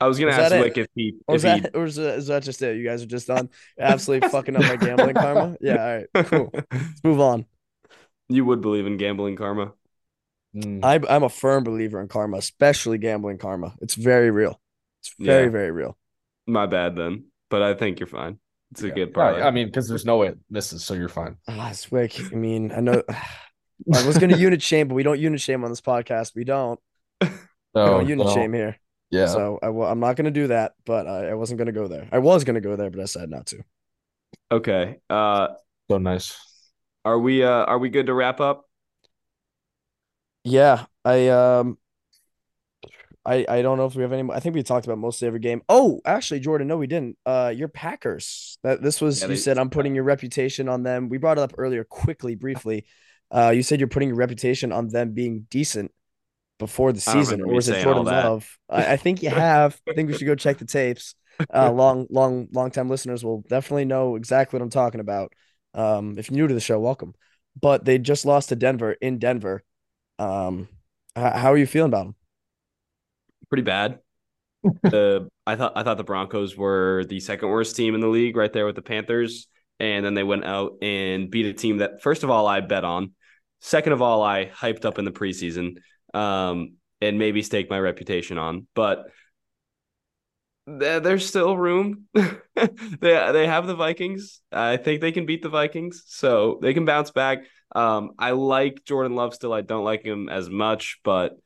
[0.00, 0.60] I was gonna Was ask that?
[0.60, 2.76] Wick if he Or if is he that or is that, is that just it?
[2.76, 5.56] You guys are just done absolutely fucking up my gambling karma.
[5.60, 6.50] Yeah, all right, cool.
[6.52, 7.46] Let's move on.
[8.28, 9.72] you would believe in gambling karma.
[10.54, 10.84] Mm.
[10.84, 13.74] I, I'm a firm believer in karma, especially gambling karma.
[13.80, 14.60] It's very real.
[15.00, 15.50] It's very Yeah.
[15.50, 15.96] very real.
[16.46, 18.38] My bad then, but I think you're fine.
[18.70, 18.94] It's a Yeah.
[18.94, 19.42] good Right, parlay.
[19.42, 21.36] I mean, because there's no way it misses, so you're fine.
[21.48, 22.32] Ah, Zwick.
[22.32, 23.02] I mean, I know.
[23.92, 26.34] I was gonna unit shame, but we don't unit shame on this podcast.
[26.34, 26.78] We don't.
[27.20, 27.28] we
[27.74, 28.76] don't unit so, shame here.
[29.10, 29.26] Yeah.
[29.26, 30.74] So I, am not gonna do that.
[30.86, 32.08] But I, I wasn't gonna go there.
[32.12, 33.64] I was gonna go there, but I decided not to.
[34.52, 35.00] okay.
[35.10, 35.48] Uh,
[35.90, 36.36] so nice.
[37.04, 38.64] are we uh are we good to wrap up?
[40.44, 41.78] Yeah, I um,
[43.24, 44.30] I I don't know if we have any.
[44.30, 45.62] I think we talked about mostly every game.
[45.68, 47.16] Oh, actually, Jordan, no, we didn't.
[47.24, 48.58] Uh, your Packers.
[48.62, 51.08] That this was Yeah, you they- said I'm putting your reputation on them.
[51.08, 52.84] We brought it up earlier, quickly, briefly.
[53.30, 55.90] Uh, you said you're putting your reputation on them being decent
[56.58, 58.04] before the season, or was it Jordan.
[58.04, 58.58] Love?
[58.68, 59.80] I, I think you have.
[59.88, 61.14] I think we should go check the tapes.
[61.52, 65.32] Uh, long, long, long time listeners will definitely know exactly what I'm talking about.
[65.72, 67.14] Um, if you're new to the show, welcome.
[67.60, 69.64] But they just lost to Denver in Denver.
[70.18, 70.68] Um,
[71.16, 72.14] h- how are you feeling about them?
[73.48, 73.98] Pretty bad.
[74.82, 78.36] the I thought I thought the Broncos were the second worst team in the league,
[78.36, 79.48] right there with the Panthers,
[79.80, 82.84] and then they went out and beat a team that first of all I bet
[82.84, 83.12] on,
[83.60, 85.76] second of all I hyped up in the preseason,
[86.14, 89.06] um, and maybe staked my reputation on, but.
[90.66, 92.06] there- There's still room.
[92.14, 92.30] they
[93.00, 94.40] they have the Vikings.
[94.52, 97.44] I think they can beat the Vikings, so they can bounce back.
[97.74, 99.52] Um, I like Jordan Love still.
[99.52, 101.36] I don't like him as much, but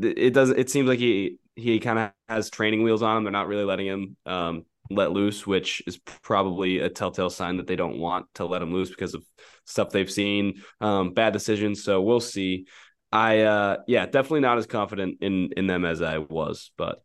[0.00, 0.50] it does.
[0.50, 3.24] It seems like he he kind of has training wheels on him.
[3.24, 7.66] They're not really letting him um, let loose, which is probably a telltale sign that
[7.66, 9.24] they don't want to let him loose because of
[9.64, 11.82] stuff they've seen, um, bad decisions.
[11.82, 12.66] So we'll see.
[13.12, 17.02] I uh, yeah, definitely not as confident in in them as I was, but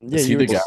[0.00, 0.60] Yeah, you the guy?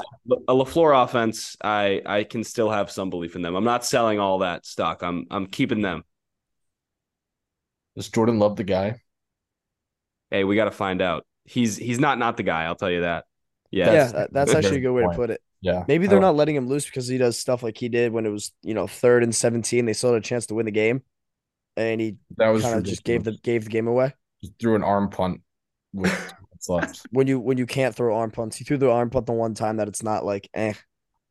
[0.48, 3.56] a Lafleur offense, I I can still have some belief in them.
[3.56, 5.02] I'm not selling all that stock.
[5.04, 6.04] I'm I'm keeping them.
[7.96, 9.02] Does Jordan love the guy?
[10.32, 11.26] Hey, we got to find out.
[11.46, 12.64] He's he's not not the guy.
[12.64, 13.26] I'll tell you that.
[13.72, 15.42] yeah, Yeah, That's- that's that's actually a good way to put it.
[15.62, 15.84] Yeah.
[15.88, 18.30] Maybe they're don't- letting him loose because he does stuff like he did when it
[18.30, 19.86] was, you know, third and 17.
[19.86, 21.04] They still had a chance to win the game.
[21.78, 24.14] And he That was kind of just gave the gave the game away.
[24.42, 25.42] Just threw an arm punt
[25.94, 26.34] with
[26.68, 27.06] left.
[27.12, 29.54] When you when you can't throw arm punts, he threw the arm punt the one
[29.54, 30.74] time that it's not like eh.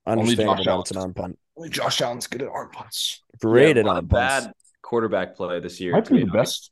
[0.07, 1.39] Understandable Josh that it's an arm punt.
[1.57, 3.23] Only Josh Allen's good at arm punts.
[3.41, 4.47] Great Yeah, at arm punts.
[4.47, 4.53] bad
[4.93, 5.93] quarterback play this year.
[5.93, 6.71] Might to be be the best.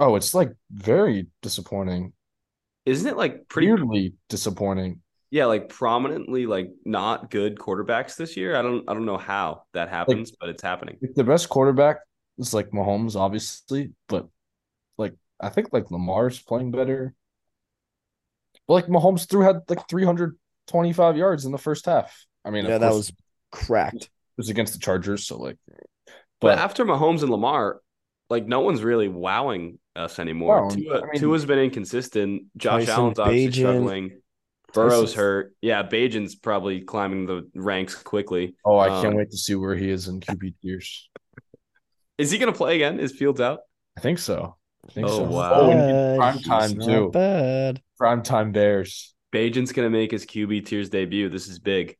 [0.00, 2.12] Oh, it's like very disappointing.
[2.84, 3.68] Isn't it like pretty?
[3.68, 5.00] Weirdly disappointing.
[5.30, 8.56] Yeah, like prominently like not good quarterbacks this year.
[8.56, 10.98] I don't I don't know how that happens, but it's happening.
[11.14, 11.98] The best quarterback
[12.38, 14.26] is like Mahomes, obviously, but
[14.98, 17.14] like I think like Lamar's playing better.
[18.66, 22.26] But like Mahomes threw had like 325 yards in the first half.
[22.44, 23.12] I mean, Yeah, that course, was
[23.52, 24.04] cracked.
[24.04, 25.58] it was against the Chargers, so like
[26.42, 27.80] But but after Mahomes and Lamar,
[28.28, 30.68] like no one's really wowing us anymore.
[30.68, 32.44] No, Tua, I mean- Tua's been inconsistent.
[32.56, 33.66] Josh Tyson Allen's obviously Bagent.
[33.70, 34.22] struggling.
[34.74, 35.54] Burrow's Tyson's- hurt.
[35.60, 38.54] Yeah, Bagent's probably climbing the ranks quickly.
[38.64, 41.10] oh, I can't Um, wait to see where he is in QB tiers.
[42.18, 42.98] Is he gonna play again?
[43.00, 43.60] Is Fields out?
[43.96, 44.56] I think so.
[44.88, 45.22] I think Oh, so.
[45.24, 45.52] wow.
[45.54, 46.16] Oh, and Bad.
[46.18, 47.10] prime He's time not too.
[47.10, 47.82] Bad.
[47.98, 49.14] Prime time Bears.
[49.32, 51.28] Bagent's gonna make his QB tiers debut.
[51.28, 51.96] This is big.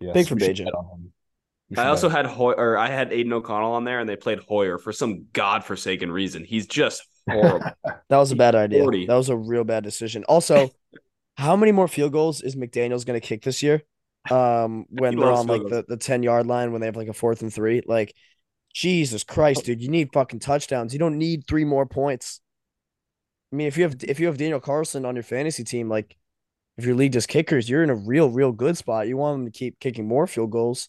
[0.00, 0.64] Yes, Big for we Bagent.
[0.64, 1.12] bet on him.
[1.61, 4.40] We I also had Hoy or I had Aidan O'Connell on there, and they played
[4.40, 6.44] Hoyer for some godforsaken reason.
[6.44, 7.70] He's just horrible.
[7.84, 8.82] That was a bad idea.
[8.82, 9.06] 40.
[9.06, 10.24] That was a real bad decision.
[10.24, 10.70] Also,
[11.36, 13.82] how many more field goals is McDaniels going to kick this year?
[14.30, 17.08] Um, when He they're on like the, the 10 yard line when they have like
[17.08, 17.82] a fourth and three.
[17.86, 18.14] Like,
[18.74, 20.92] Jesus Christ, dude, you need fucking touchdowns.
[20.92, 22.40] You don't need three more points.
[23.52, 26.16] I mean, if you have if you have Daniel Carlson on your fantasy team, like
[26.78, 29.08] if your league does kickers, you're in a real, real good spot.
[29.08, 30.88] You want them to keep kicking more field goals.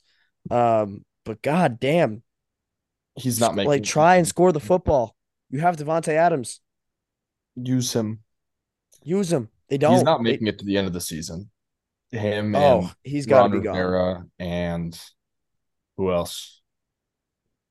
[0.52, 2.22] Um, but god damn,
[3.16, 5.16] he's not making like try and score the football.
[5.50, 6.60] You have Davante Adams.
[7.56, 8.20] use him.
[9.04, 9.50] Use him.
[9.70, 9.94] They don't.
[9.94, 11.50] He's not They- making it to the end of the season.
[12.12, 13.76] Him Oh, and he's got to be gone.
[13.76, 15.00] Rivera and
[15.98, 16.62] who else?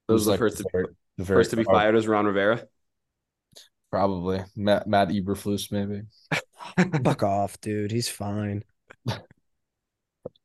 [0.08, 2.08] Those are the like, first to, very- the very- first to be oh, fired as
[2.08, 2.66] Ron Rivera.
[3.90, 6.02] Probably Matt Matt Eberflus, maybe.
[7.04, 7.92] Fuck off, dude.
[7.92, 8.64] He's fine.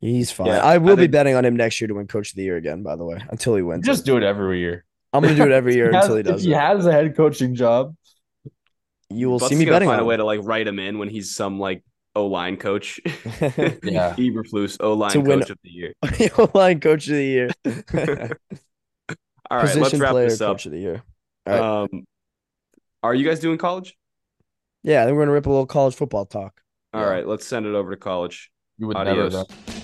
[0.00, 0.46] He's fine.
[0.48, 2.36] Yeah, I will I be think- betting on him next year to win Coach of
[2.36, 2.82] the Year again.
[2.82, 3.84] By the way, until he wins.
[3.84, 4.06] Just it.
[4.06, 4.84] do it every year.
[5.12, 6.56] I'm gonna do it every year He has- until he if does he it.
[6.56, 7.94] has a head coaching job.
[9.10, 10.18] You will Butts see me betting find on a way him.
[10.20, 11.82] to like write him in when he's some like
[12.14, 13.00] O line coach.
[13.40, 14.14] Yeah.
[14.16, 15.92] Eberflus O line To win- coach of the year.
[16.38, 17.50] O line coach of the year.
[19.50, 20.52] All right, let's wrap player this up.
[20.56, 21.02] coach of the year.
[21.46, 21.88] All right.
[21.92, 22.06] Um,
[23.02, 23.96] are you guys doing college?
[24.82, 26.60] Yeah, then we're gonna rip a little college football talk.
[26.92, 27.08] All Yeah.
[27.08, 28.50] right, let's send it over to college.
[28.76, 29.32] You would Adios.
[29.32, 29.74] never know.